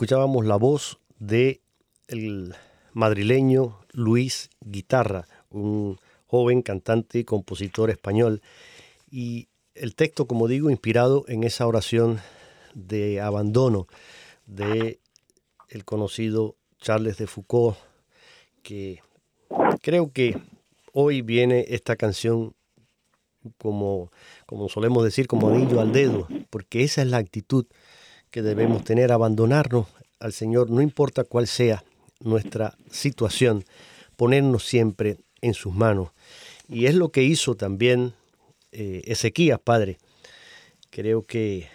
[0.00, 1.60] Escuchábamos la voz de
[2.08, 2.54] el
[2.94, 8.40] madrileño Luis Guitarra, un joven cantante y compositor español.
[9.10, 12.18] Y el texto, como digo, inspirado en esa oración
[12.72, 13.88] de abandono
[14.46, 15.00] de
[15.68, 17.76] el conocido Charles de Foucault,
[18.62, 19.02] que
[19.82, 20.40] creo que
[20.94, 22.54] hoy viene esta canción
[23.58, 24.10] como,
[24.46, 27.66] como solemos decir, como anillo al dedo, porque esa es la actitud
[28.30, 29.86] que debemos tener, abandonarnos
[30.18, 31.82] al Señor, no importa cuál sea
[32.20, 33.64] nuestra situación,
[34.16, 36.10] ponernos siempre en sus manos.
[36.68, 38.12] Y es lo que hizo también
[38.72, 39.98] eh, Ezequías, Padre.
[40.90, 41.68] Creo que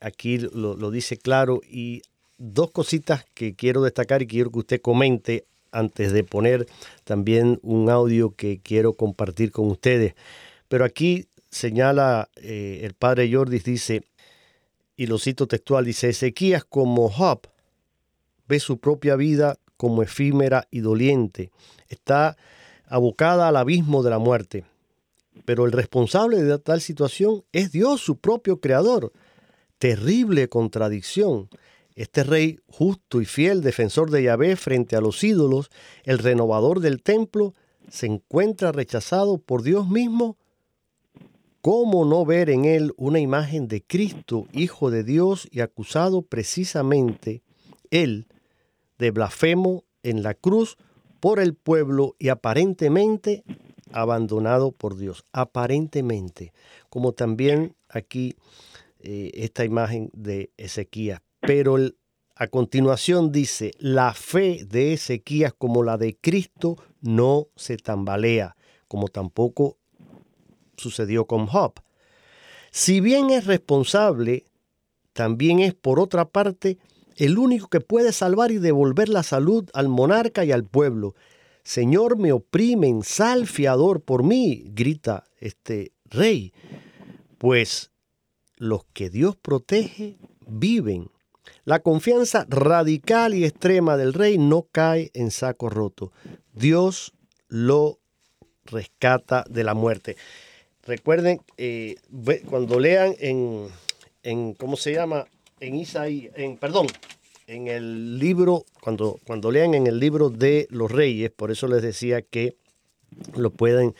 [0.00, 2.02] aquí lo, dice claro y
[2.38, 6.66] dos cositas que quiero destacar y quiero que usted comente antes de poner
[7.04, 10.14] también un audio que quiero compartir con ustedes.
[10.68, 14.04] Pero aquí señala eh, el padre Jordis, dice,
[14.96, 17.48] y lo cito textual, dice, Ezequías como Job
[18.46, 21.50] ve su propia vida como efímera y doliente,
[21.88, 22.36] está
[22.86, 24.64] abocada al abismo de la muerte.
[25.44, 29.12] Pero el responsable de tal situación es Dios, su propio creador.
[29.78, 31.48] Terrible contradicción.
[31.94, 35.70] Este rey justo y fiel, defensor de Yahvé frente a los ídolos,
[36.04, 37.54] el renovador del templo,
[37.88, 40.36] se encuentra rechazado por Dios mismo.
[41.62, 47.44] ¿Cómo no ver en él una imagen de Cristo, Hijo de Dios, y acusado precisamente
[47.92, 48.26] él
[48.98, 50.76] de blasfemo en la cruz
[51.20, 53.44] por el pueblo y aparentemente
[53.92, 55.24] abandonado por Dios?
[55.30, 56.52] Aparentemente,
[56.88, 58.34] como también aquí
[58.98, 61.20] eh, esta imagen de Ezequías.
[61.42, 61.96] Pero el,
[62.34, 68.56] a continuación dice, la fe de Ezequías como la de Cristo no se tambalea,
[68.88, 69.78] como tampoco
[70.82, 71.74] sucedió con Job.
[72.70, 74.44] Si bien es responsable,
[75.12, 76.78] también es por otra parte
[77.16, 81.14] el único que puede salvar y devolver la salud al monarca y al pueblo.
[81.62, 86.52] Señor, me oprimen, sal fiador por mí, grita este rey.
[87.38, 87.90] Pues
[88.56, 90.16] los que Dios protege
[90.46, 91.10] viven.
[91.64, 96.12] La confianza radical y extrema del rey no cae en saco roto.
[96.52, 97.12] Dios
[97.48, 97.98] lo
[98.64, 100.16] rescata de la muerte.
[100.84, 101.96] Recuerden, eh,
[102.48, 103.68] cuando lean en,
[104.22, 105.26] en, ¿cómo se llama?
[105.60, 106.88] En Isaí, en, perdón,
[107.46, 111.82] en el libro, cuando, cuando lean en el libro de los reyes, por eso les
[111.82, 112.56] decía que
[113.34, 113.94] lo pueden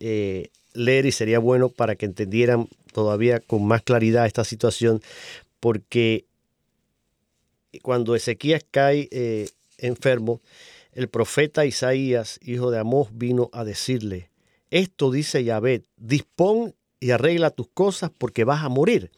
[0.00, 5.02] eh, leer y sería bueno para que entendieran todavía con más claridad esta situación,
[5.60, 6.24] porque
[7.82, 10.40] cuando Ezequías cae eh, enfermo,
[10.92, 14.30] el profeta Isaías, hijo de Amós, vino a decirle,
[14.74, 19.12] esto dice Yahvé, dispón y arregla tus cosas porque vas a morir.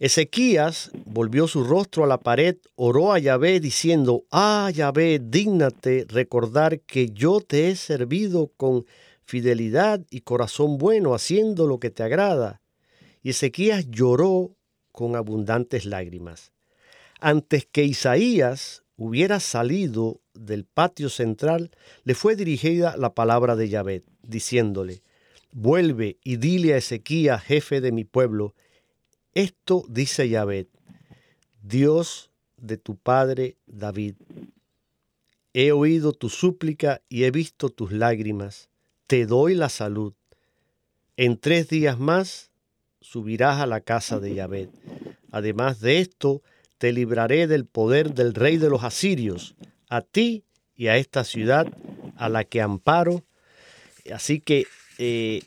[0.00, 6.80] Ezequías volvió su rostro a la pared, oró a Yahvé diciendo, Ah, Yahvé, dígnate recordar
[6.80, 8.86] que yo te he servido con
[9.22, 12.60] fidelidad y corazón bueno, haciendo lo que te agrada.
[13.22, 14.56] Y Ezequías lloró
[14.90, 16.50] con abundantes lágrimas.
[17.20, 21.70] Antes que Isaías hubiera salido del patio central,
[22.04, 25.00] le fue dirigida la palabra de Yahvé, diciéndole,
[25.52, 28.54] Vuelve y dile a Ezequías, jefe de mi pueblo,
[29.32, 30.68] esto dice Yahvé,
[31.62, 34.16] Dios de tu padre David.
[35.54, 38.68] He oído tu súplica y he visto tus lágrimas.
[39.06, 40.12] Te doy la salud.
[41.16, 42.50] En tres días más
[43.00, 44.68] subirás a la casa de Yahvé.
[45.32, 46.42] Además de esto,
[46.80, 49.54] te libraré del poder del rey de los asirios,
[49.90, 51.66] a ti y a esta ciudad
[52.16, 53.22] a la que amparo.
[54.10, 54.66] Así que,
[54.96, 55.42] eh,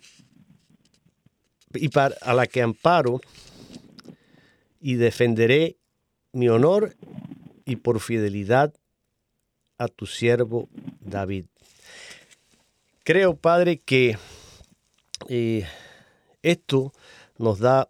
[1.73, 3.19] y para, a la que amparo,
[4.79, 5.77] y defenderé
[6.34, 6.95] mi honor
[7.65, 8.71] y por fidelidad
[9.79, 10.69] a tu siervo
[10.99, 11.45] David.
[13.03, 14.19] Creo, Padre, que
[15.29, 15.65] eh,
[16.43, 16.93] esto
[17.39, 17.89] nos da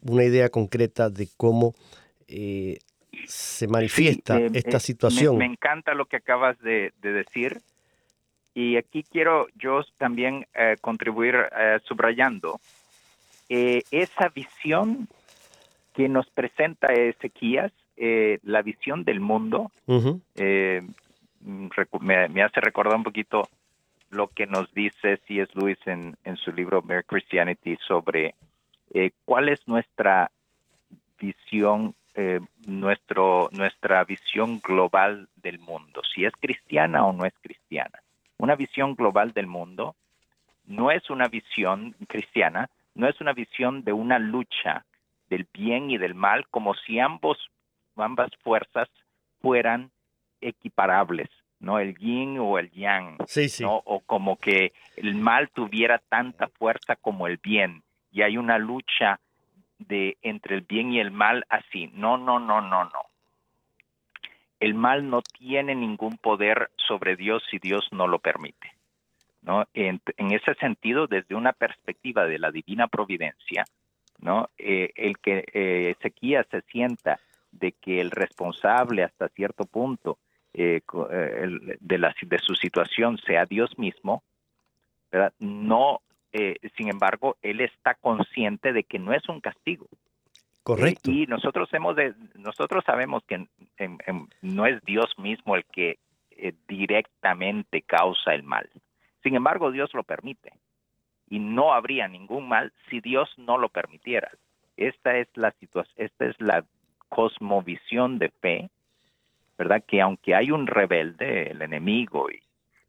[0.00, 1.74] una idea concreta de cómo
[2.28, 2.78] eh,
[3.26, 5.38] se manifiesta Sí, eh, esta eh, situación.
[5.38, 7.60] Me, me encanta lo que acabas de, de decir
[8.54, 12.60] y aquí quiero yo también eh, contribuir eh, subrayando
[13.48, 15.08] eh, esa visión
[15.92, 20.10] que nos presenta Ezequías, la visión del mundo, mm,
[22.00, 23.48] me, me hace recordar un poquito
[24.10, 25.52] lo que nos dice C.S.
[25.54, 28.34] Lewis en, en su libro Mere Christianity sobre
[29.24, 30.32] cuál es nuestra
[31.20, 38.00] visión, eh, nuestro, nuestra visión global del mundo, si es cristiana o no es cristiana.
[38.38, 39.96] Una visión global del mundo
[40.66, 44.84] no es una visión cristiana, no es una visión de una lucha
[45.28, 47.50] del bien y del mal, como si ambos,
[47.96, 48.88] ambas fuerzas
[49.40, 49.90] fueran
[50.40, 51.78] equiparables, ¿no?
[51.78, 53.62] El yin o el yang, Sí, sí.
[53.64, 53.82] ¿no?
[53.84, 59.18] O como que el mal tuviera tanta fuerza como el bien y hay una lucha
[59.78, 61.90] de entre el bien y el mal así.
[61.94, 63.00] No, no, no, no, no.
[64.60, 68.74] El mal no tiene ningún poder sobre Dios si Dios no lo permite.
[69.42, 69.66] ¿no?
[69.74, 73.64] En, ese sentido, desde una perspectiva de la divina providencia,
[74.20, 74.48] ¿no?
[74.56, 77.20] Eh, el que eh, Ezequías se sienta
[77.52, 80.18] de que el responsable hasta cierto punto
[80.54, 84.22] eh, eh, de, la, de su situación sea Dios mismo,
[85.38, 86.00] no,
[86.34, 89.86] eh, sin embargo, él está consciente de que no es un castigo.
[90.64, 91.10] Correcto.
[91.10, 95.64] Y nosotros hemos de, nosotros sabemos que en- en- en- no es Dios mismo el
[95.66, 95.98] que
[96.36, 98.68] eh, directamente causa el mal.
[99.22, 100.52] Sin embargo, Dios lo permite.
[101.30, 104.30] Y no habría ningún mal si Dios no lo permitiera.
[104.76, 106.64] Esta es la situación, esta es la
[107.08, 108.70] cosmovisión de fe,
[109.56, 109.84] ¿verdad?
[109.86, 112.42] Que aunque hay un rebelde, el enemigo y,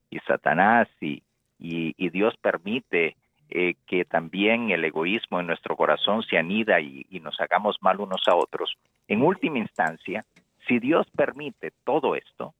[0.09, 1.21] y Satanás y,
[1.59, 3.15] y, y Dios permite
[3.49, 8.21] eh, que también el egoísmo en nuestro corazón se anida y, nos hagamos mal unos
[8.27, 8.75] a otros.
[9.07, 10.25] En última instancia,
[10.67, 12.53] si Dios permite todo esto,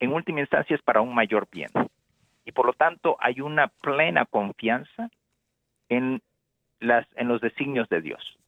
[0.00, 1.70] en última instancia es para un mayor bien.
[2.44, 5.10] Y por lo tanto hay una plena confianza
[5.88, 6.20] en,
[6.80, 8.38] las, en los designios de Dios.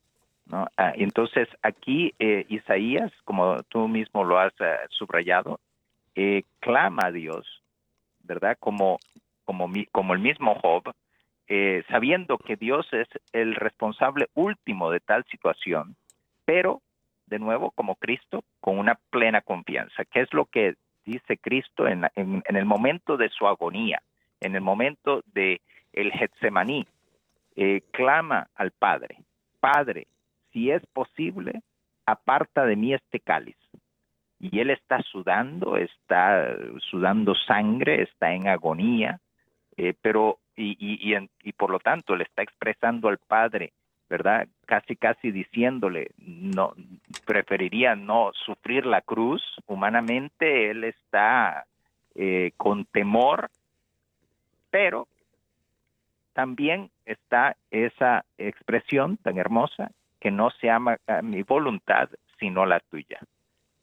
[0.52, 5.60] Ah, entonces aquí eh, Isaías, como tú mismo lo has eh, subrayado,
[6.16, 7.62] eh, clama a Dios,
[8.24, 8.56] ¿verdad?
[8.58, 8.98] Como,
[9.44, 10.92] como, mi- como el mismo Job,
[11.52, 15.96] eh, sabiendo que Dios es el responsable último de tal situación,
[16.44, 16.80] pero
[17.26, 22.08] de nuevo como Cristo con una plena confianza, que es lo que dice Cristo en,
[22.14, 24.00] el momento de su agonía,
[24.40, 25.60] en el momento de
[25.92, 26.86] el Getsemaní,
[27.56, 29.16] eh, clama al Padre,
[29.58, 30.06] Padre,
[30.52, 31.62] si es posible,
[32.06, 33.56] aparta de mí este cáliz.
[34.38, 39.18] Y él está sudando, está sudando sangre, está en agonía,
[39.76, 43.72] eh, pero y, y, y, por lo tanto le está expresando al Padre,
[44.08, 44.48] ¿verdad?
[44.66, 46.74] Casi, casi diciéndole, no,
[47.24, 49.42] preferiría no sufrir la cruz.
[49.66, 51.64] Humanamente él está
[52.14, 53.50] eh, con temor,
[54.70, 55.06] pero
[56.32, 59.90] también está esa expresión tan hermosa
[60.20, 63.20] que no se ama a mi voluntad sino la tuya.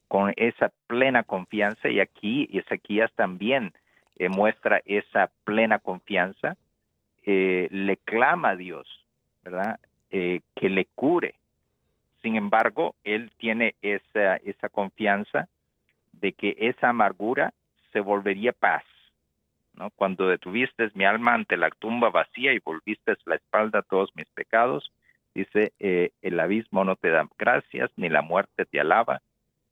[0.07, 3.73] Con esa plena confianza, y aquí Ezequías también
[4.19, 6.57] eh, muestra esa plena confianza,
[7.23, 8.87] eh, le clama a Dios,
[9.43, 9.79] ¿verdad?
[10.09, 11.35] Eh, que le cure.
[12.21, 15.47] Sin embargo, él tiene esa, esa confianza
[16.13, 17.53] de que esa amargura
[17.93, 18.83] se volvería paz.
[19.75, 19.91] ¿no?
[19.91, 24.27] Cuando detuviste mi alma ante la tumba vacía y volviste la espalda a todos mis
[24.29, 24.91] pecados,
[25.35, 29.21] dice, el abismo no te da gracias, ni la muerte te alaba,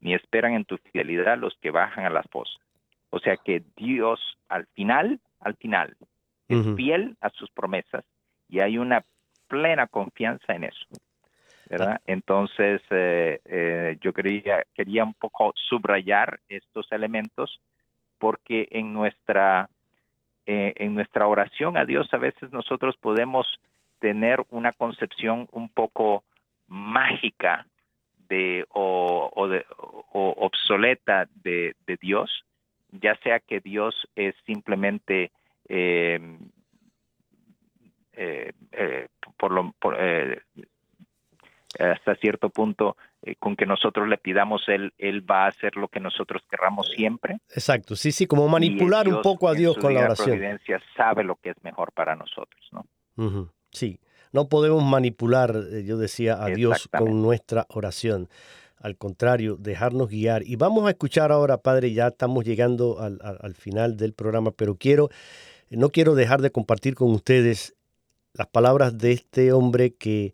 [0.02, 2.62] ni esperan en tu fidelidad los que bajan a las fosas.
[3.16, 5.96] O sea que Dios al final, al final,
[6.50, 8.04] es fiel a sus promesas
[8.50, 9.06] y hay una
[9.48, 10.86] plena confianza en eso.
[11.70, 12.02] ¿verdad?
[12.06, 17.62] Entonces, eh, eh, yo quería, quería un poco subrayar estos elementos
[18.20, 19.70] porque en nuestra,
[20.46, 23.48] eh, en nuestra oración a Dios a veces nosotros podemos
[24.00, 26.26] tener una concepción un poco
[26.68, 27.66] mágica
[28.28, 32.44] de, o, o, de, o obsoleta de, de, Dios,
[33.02, 35.32] ya sea que Dios es simplemente
[35.68, 36.20] eh,
[38.14, 39.98] eh, eh, por lo, por,
[41.80, 42.96] hasta cierto punto,
[43.40, 47.38] con que nosotros le pidamos, él, él va a hacer lo que nosotros querramos siempre.
[47.50, 50.30] Exacto, sí, sí, como manipular Dios, un poco a Dios con la oración.
[50.30, 52.86] providencia sabe lo que es mejor para nosotros, ¿no?
[53.18, 53.52] Uh -huh.
[53.72, 54.00] Sí,
[54.32, 58.30] no podemos manipular, yo decía, a Dios con nuestra oración.
[58.78, 60.44] Al contrario, dejarnos guiar.
[60.46, 64.52] Y vamos a escuchar ahora, Padre, ya estamos llegando al, al, al final del programa,
[64.52, 65.10] pero quiero,
[65.70, 67.76] no quiero dejar de compartir con ustedes
[68.34, 70.34] las palabras de este hombre que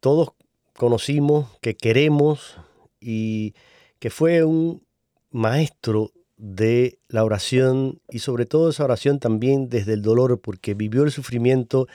[0.00, 0.30] todos
[0.76, 2.56] conocimos, que queremos
[3.00, 3.54] y
[3.98, 4.82] que fue un
[5.30, 11.04] maestro de la oración y sobre todo esa oración también desde el dolor porque vivió
[11.04, 11.86] el sufrimiento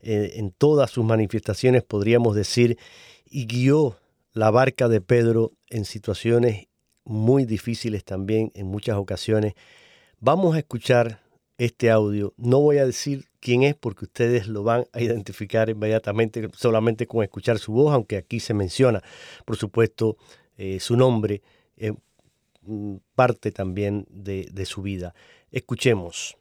[0.00, 2.78] eh, en todas sus manifestaciones, podríamos decir,
[3.30, 3.96] y guió
[4.32, 6.68] la barca de Pedro en situaciones
[7.04, 9.54] muy difíciles también en muchas ocasiones.
[10.20, 11.20] Vamos a escuchar
[11.58, 12.32] este audio.
[12.36, 17.22] No voy a decir quién es porque ustedes lo van a identificar inmediatamente solamente con
[17.22, 19.02] escuchar su voz, aunque aquí se menciona,
[19.44, 20.16] por supuesto,
[20.56, 21.42] eh, su nombre,
[21.76, 21.92] eh,
[23.14, 25.14] parte también de su vida.
[25.50, 26.36] Escuchemos.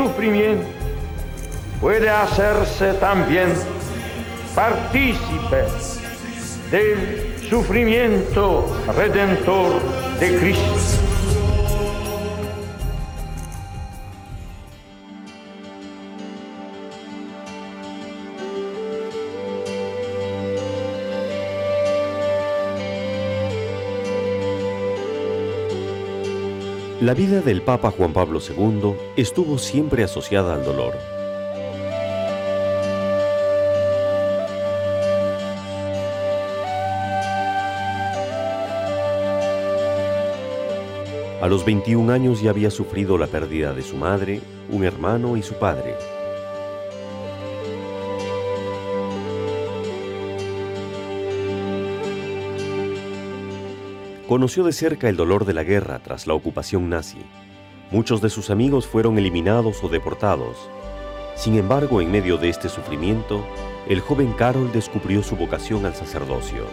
[0.00, 0.64] Sufrimiento
[1.78, 3.52] puede hacerse también
[4.54, 5.64] partícipe
[6.70, 8.64] del sufrimiento
[8.96, 9.72] redentor
[10.18, 10.79] de Cristo.
[27.00, 30.98] La vida del Papa Juan Pablo II estuvo siempre asociada al dolor.
[41.40, 45.42] A los 21 años ya había sufrido la pérdida de su madre, un hermano y
[45.42, 45.94] su padre.
[54.30, 57.18] Conoció de cerca el dolor de la guerra tras la ocupación nazi.
[57.90, 60.56] Muchos de sus amigos fueron eliminados o deportados.
[61.34, 63.44] Sin embargo, en medio de este sufrimiento,
[63.88, 66.64] el joven Carol descubrió su vocación al sacerdocio.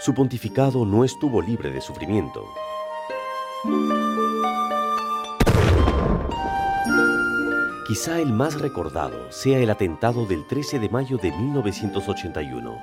[0.00, 2.44] su pontificado no estuvo libre de sufrimiento.
[7.88, 12.78] Quizá el más recordado sea el atentado del 13 de mayo de 1981.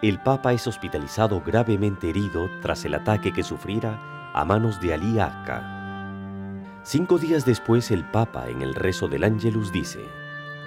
[0.00, 5.18] El Papa es hospitalizado gravemente herido tras el ataque que sufriera a manos de Ali
[5.18, 6.80] Akka.
[6.84, 10.04] Cinco días después el Papa en el rezo del Ángelus dice,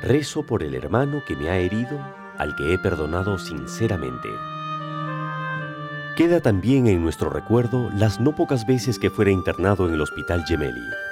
[0.02, 1.98] Rezo por el hermano que me ha herido,
[2.38, 4.28] al que he perdonado sinceramente.
[6.18, 10.44] Queda también en nuestro recuerdo las no pocas veces que fuera internado en el Hospital
[10.46, 11.07] Gemelli.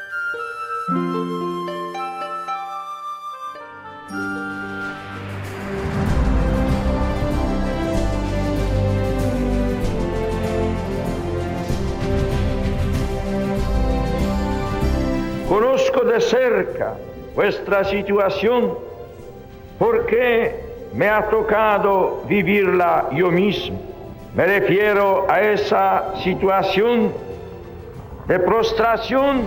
[16.56, 16.93] Cerca
[17.36, 18.78] vuestra situación
[19.78, 20.56] porque
[20.93, 23.78] me ha tocado vivirla yo mismo.
[24.34, 27.12] Me refiero a esa situación
[28.28, 29.41] de prostración.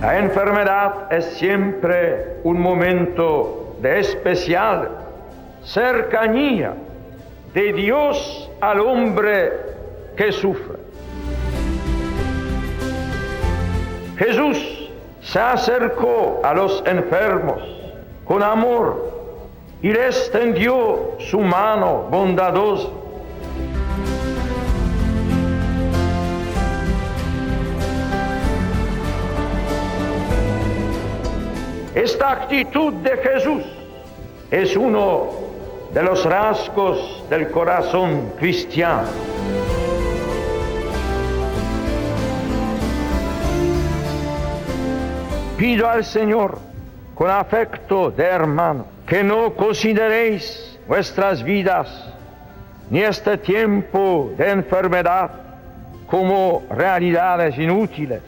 [0.00, 4.90] La enfermedad es siempre un momento de especial
[5.62, 6.74] cercanía
[7.54, 9.52] de Dios al hombre
[10.16, 10.75] que sufre.
[14.18, 14.88] Jesús
[15.20, 17.60] se acercó a los enfermos
[18.24, 19.12] con amor
[19.82, 22.88] y le extendió su mano bondadosa.
[31.94, 33.62] Esta actitud de Jesús
[34.50, 35.30] es uno
[35.92, 39.35] de los rasgos del corazón cristiano.
[45.56, 46.58] Pido al Señor
[47.14, 51.88] con afecto de hermano que no consideréis vuestras vidas
[52.90, 55.30] ni este tiempo de enfermedad
[56.08, 58.20] como realidades inútiles.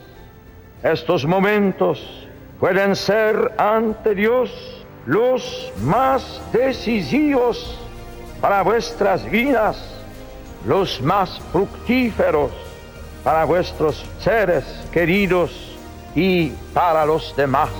[0.83, 2.27] Estos momentos
[2.59, 7.79] pueden ser ante Dios los más decisivos
[8.41, 10.03] para vuestras vidas,
[10.67, 12.53] los más fructíferos
[13.23, 15.68] para vuestros seres queridos
[16.15, 17.71] y para los demás.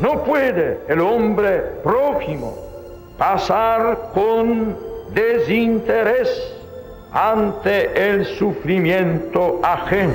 [0.00, 2.56] No puede el hombre prójimo
[3.18, 4.76] pasar con
[5.12, 6.28] desinterés
[7.12, 10.14] ante el sufrimiento ajeno.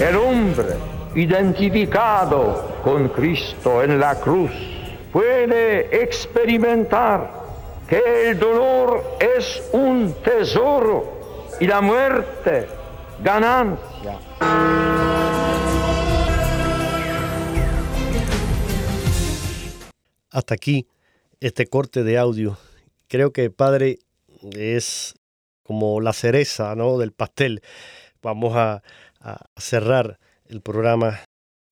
[0.00, 4.52] El hombre identificado con Cristo en la cruz
[5.12, 7.28] puede experimentar
[7.88, 12.68] que el dolor es un tesoro y la muerte
[13.20, 14.18] ganancia.
[20.30, 20.86] Hasta aquí
[21.40, 22.58] este corte de audio.
[23.08, 23.98] Creo que Padre
[24.52, 25.14] es
[25.64, 26.96] como la cereza ¿no?
[26.96, 27.60] del pastel.
[28.22, 28.84] Vamos a,
[29.20, 31.20] a cerrar el programa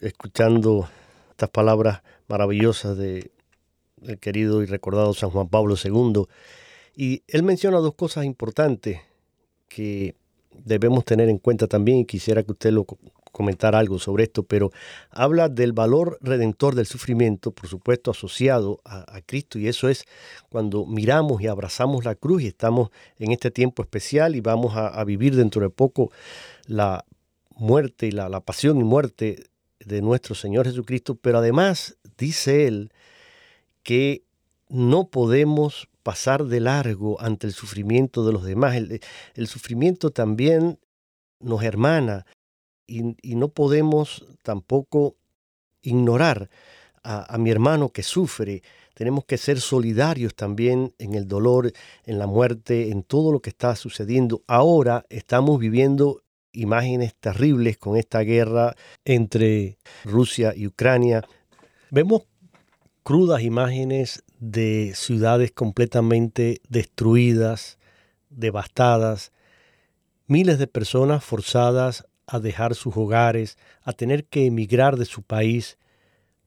[0.01, 0.89] escuchando
[1.31, 3.31] estas palabras maravillosas de
[4.03, 6.25] el querido y recordado San Juan Pablo II.
[6.95, 9.01] Y él menciona dos cosas importantes
[9.69, 10.15] que
[10.65, 12.87] debemos tener en cuenta también y quisiera que usted lo
[13.37, 14.71] comentara algo sobre esto, pero
[15.11, 20.05] habla del valor redentor del sufrimiento, por supuesto asociado a, Cristo, y eso es
[20.49, 25.05] cuando miramos y abrazamos la cruz y estamos en este tiempo especial y vamos a,
[25.05, 26.11] vivir dentro de poco
[26.67, 27.05] la
[27.57, 29.49] muerte y la, la pasión y muerte
[29.85, 32.93] de nuestro Señor Jesucristo, pero además dice él
[33.83, 34.25] que
[34.69, 38.77] no podemos pasar de largo ante el sufrimiento de los demás.
[38.77, 40.79] El, sufrimiento también
[41.41, 42.27] nos hermana
[42.87, 43.03] y,
[43.35, 45.17] no podemos tampoco
[45.83, 46.49] ignorar
[47.03, 48.63] a, a mi hermano que sufre.
[48.95, 51.73] Tenemos que ser solidarios también en el dolor,
[52.05, 54.43] en la muerte, en todo lo que está sucediendo.
[54.47, 56.23] Ahora estamos viviendo
[56.57, 61.25] imágenes terribles con esta guerra entre Rusia y Ucrania.
[61.91, 62.23] Vemos
[63.03, 67.79] crudas imágenes de ciudades completamente destruidas,
[68.31, 69.33] devastadas,
[70.27, 75.79] miles de personas forzadas a dejar sus hogares, a tener que emigrar de su país,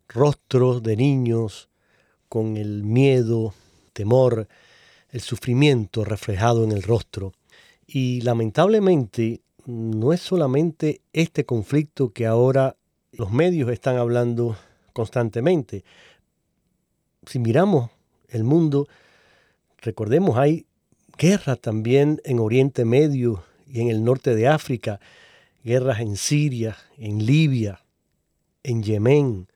[0.07, 1.69] rostros de niños
[2.27, 3.53] con el miedo,
[3.93, 4.47] temor,
[5.11, 7.33] el sufrimiento reflejado en el rostro.
[7.87, 12.75] Y lamentablemente no es solamente este conflicto que ahora
[13.11, 14.57] los medios están hablando
[14.93, 15.83] constantemente.
[17.27, 17.91] Si miramos
[18.29, 18.87] el mundo,
[19.77, 20.65] recordemos, hay
[21.17, 24.99] guerra también en Oriente Medio y en el norte de África,
[25.63, 27.83] guerras en Siria, en Libia,
[28.63, 29.47] en Yemen.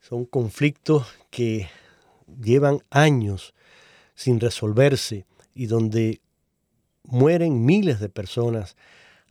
[0.00, 1.68] Son conflictos que
[2.42, 3.54] llevan años
[4.16, 6.20] sin resolverse y donde
[7.04, 8.76] mueren miles de personas.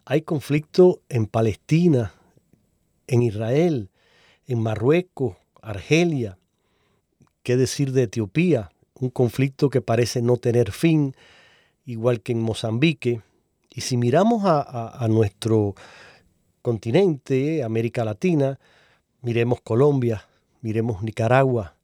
[0.06, 2.14] Hay conflicto en Palestina,
[3.08, 3.90] en Israel,
[4.48, 6.40] en Marruecos, Argelia,
[7.44, 11.16] qué decir de Etiopía, un conflicto que parece no tener fin,
[11.86, 13.22] igual que en Mozambique.
[13.70, 15.76] Y si miramos a, nuestro
[16.64, 18.60] continente, América Latina,
[19.22, 20.28] miremos Colombia,
[20.62, 21.76] miremos Nicaragua,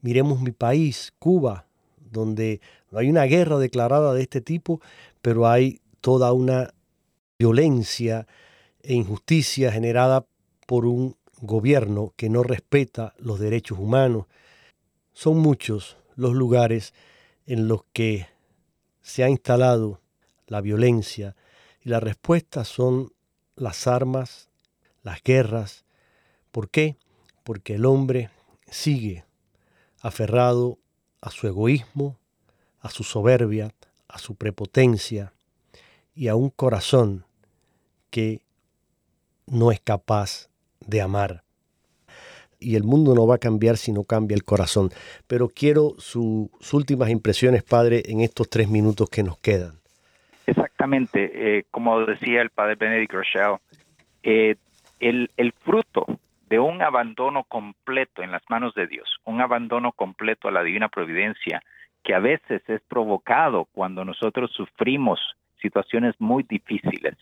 [0.00, 1.66] miremos mi país, Cuba,
[2.10, 2.60] donde
[2.90, 4.80] no hay una guerra declarada de este tipo,
[5.22, 6.74] pero hay toda una
[7.42, 8.28] violencia
[8.82, 10.24] e injusticia generada
[10.64, 14.26] por un gobierno que no respeta los derechos humanos.
[15.12, 16.94] Son muchos los lugares
[17.46, 18.28] en los que
[19.00, 20.00] se ha instalado
[20.46, 21.34] la violencia
[21.84, 23.12] y la respuesta son
[23.56, 24.48] las armas,
[25.02, 25.84] las guerras.
[26.52, 26.96] ¿Por qué?
[27.42, 28.30] Porque el hombre
[28.70, 29.24] sigue
[30.00, 30.78] aferrado
[31.20, 32.16] a su egoísmo,
[32.78, 33.74] a su soberbia,
[34.06, 35.32] a su prepotencia
[36.14, 37.24] y a un corazón
[38.12, 38.42] que
[39.46, 40.48] no es capaz
[40.86, 41.42] de amar.
[42.60, 44.90] Y el mundo no va a cambiar si no cambia el corazón.
[45.26, 49.80] Pero quiero sus últimas impresiones, Padre, en estos tres minutos que nos quedan.
[50.46, 53.58] Exactamente, eh, como decía el Padre Benedict Rochelle,
[54.22, 54.56] eh,
[55.00, 56.06] el, el fruto
[56.48, 60.88] de un abandono completo en las manos de Dios, un abandono completo a la divina
[60.88, 61.62] providencia,
[62.04, 65.18] que a veces es provocado cuando nosotros sufrimos
[65.60, 67.16] situaciones muy difíciles.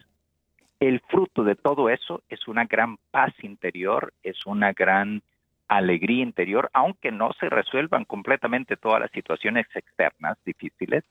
[0.80, 5.22] El fruto de todo eso es una gran paz interior, es una gran
[5.68, 11.04] alegría interior, aunque no se resuelvan completamente todas las situaciones externas difíciles.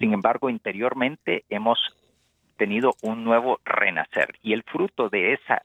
[0.00, 1.78] Sin embargo, interiormente hemos
[2.56, 5.62] tenido un nuevo renacer y el fruto de esa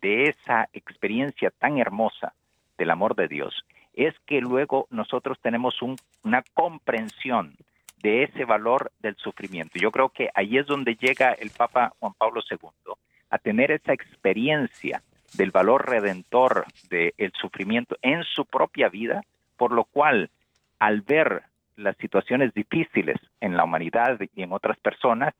[0.00, 2.32] de esa experiencia tan hermosa
[2.78, 7.54] del amor de Dios es que luego nosotros tenemos una comprensión
[8.02, 9.78] de ese valor del sufrimiento.
[9.78, 12.92] Yo creo que ahí es donde llega el Papa Juan Pablo II,
[13.30, 15.02] a tener esa experiencia
[15.34, 19.22] del valor redentor del sufrimiento en su propia vida,
[19.56, 20.30] por lo cual
[20.78, 21.42] al ver
[21.76, 25.34] las situaciones difíciles en la humanidad y en otras personas,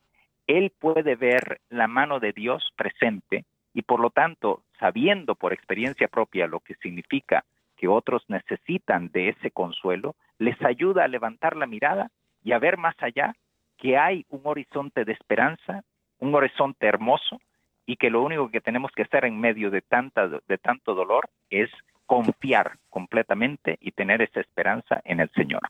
[0.47, 6.09] él puede ver la mano de Dios presente y por lo tanto, sabiendo por experiencia
[6.09, 7.45] propia lo que significa
[7.77, 12.11] que otros necesitan de ese consuelo, les ayuda a levantar la mirada
[12.43, 13.35] y a ver más allá
[13.77, 15.83] que hay un horizonte de esperanza,
[16.19, 17.41] un horizonte hermoso
[17.87, 21.29] y que lo único que tenemos que hacer en medio de, tanta, de tanto dolor
[21.49, 21.71] es
[22.07, 25.63] confiar completamente y tener esa esperanza en el Señor.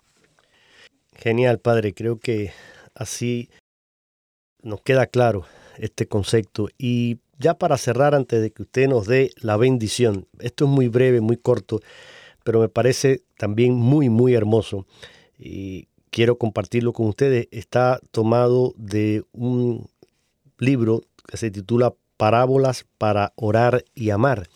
[1.17, 1.93] Genial, Padre.
[1.95, 2.51] Creo que
[2.95, 3.51] así
[4.63, 5.45] nos queda claro
[5.79, 6.69] este concepto.
[6.79, 10.89] Y ya para cerrar, antes de que usted nos dé la bendición, esto es muy
[10.89, 11.81] breve, muy corto,
[12.45, 14.87] pero me parece también muy, muy hermoso.
[15.39, 17.49] Y quiero compartirlo con ustedes.
[17.51, 19.89] Está tomado de un
[20.59, 24.49] libro que se titula Parábolas para orar y amar.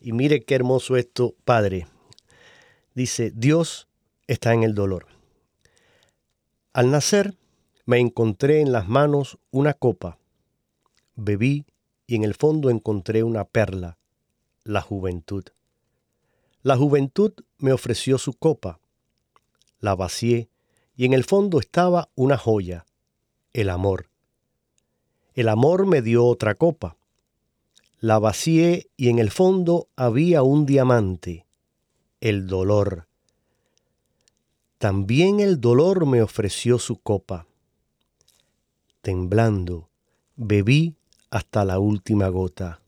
[0.00, 1.86] Y mire qué hermoso esto, Padre.
[2.94, 3.88] Dice, Dios
[4.26, 5.06] está en el dolor.
[6.72, 7.34] Al nacer,
[7.84, 10.18] me encontré en las manos una copa.
[11.14, 11.66] Bebí
[12.06, 13.98] y en el fondo encontré una perla,
[14.64, 15.44] la juventud.
[16.62, 18.80] La juventud me ofreció su copa,
[19.80, 20.48] la vacié
[20.96, 22.86] y en el fondo estaba una joya,
[23.52, 24.08] el amor.
[25.34, 26.96] El amor me dio otra copa,
[28.00, 31.46] la vacié y en el fondo había un diamante,
[32.20, 33.06] el dolor.
[34.78, 37.46] También el dolor me ofreció su copa.
[39.02, 39.88] Temblando,
[40.36, 40.96] bebí
[41.30, 42.80] hasta la última gota.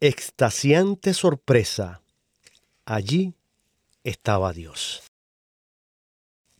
[0.00, 2.02] Extasiante sorpresa,
[2.84, 3.34] allí
[4.02, 5.02] estaba Dios.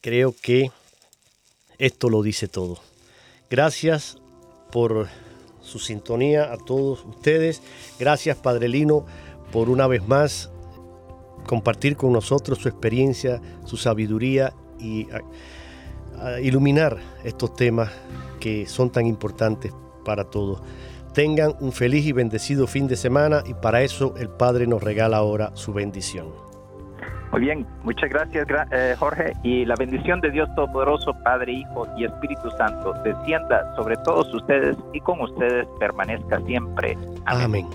[0.05, 0.71] Creo que
[1.79, 2.77] esto lo dice todo.
[3.49, 4.19] Gracias
[4.71, 5.09] por
[5.63, 7.63] su sintonía a todos ustedes.
[7.99, 9.07] Gracias, Padre Lino,
[9.51, 10.51] por una vez más
[11.47, 15.09] compartir con nosotros su experiencia, su sabiduría y
[16.43, 17.91] iluminar estos temas
[18.41, 19.73] que son tan importantes
[20.05, 20.61] para todos.
[21.15, 25.17] Tengan un feliz y bendecido fin de semana y para eso el Padre nos regala
[25.17, 26.44] ahora su bendición.
[27.35, 32.05] Muy bien, muchas gracias eh, Jorge y la bendición de Dios Todopoderoso, Padre, Hijo y
[32.05, 36.97] Espíritu Santo descienda sobre todos ustedes y con ustedes permanezca siempre.
[37.27, 37.67] Amén.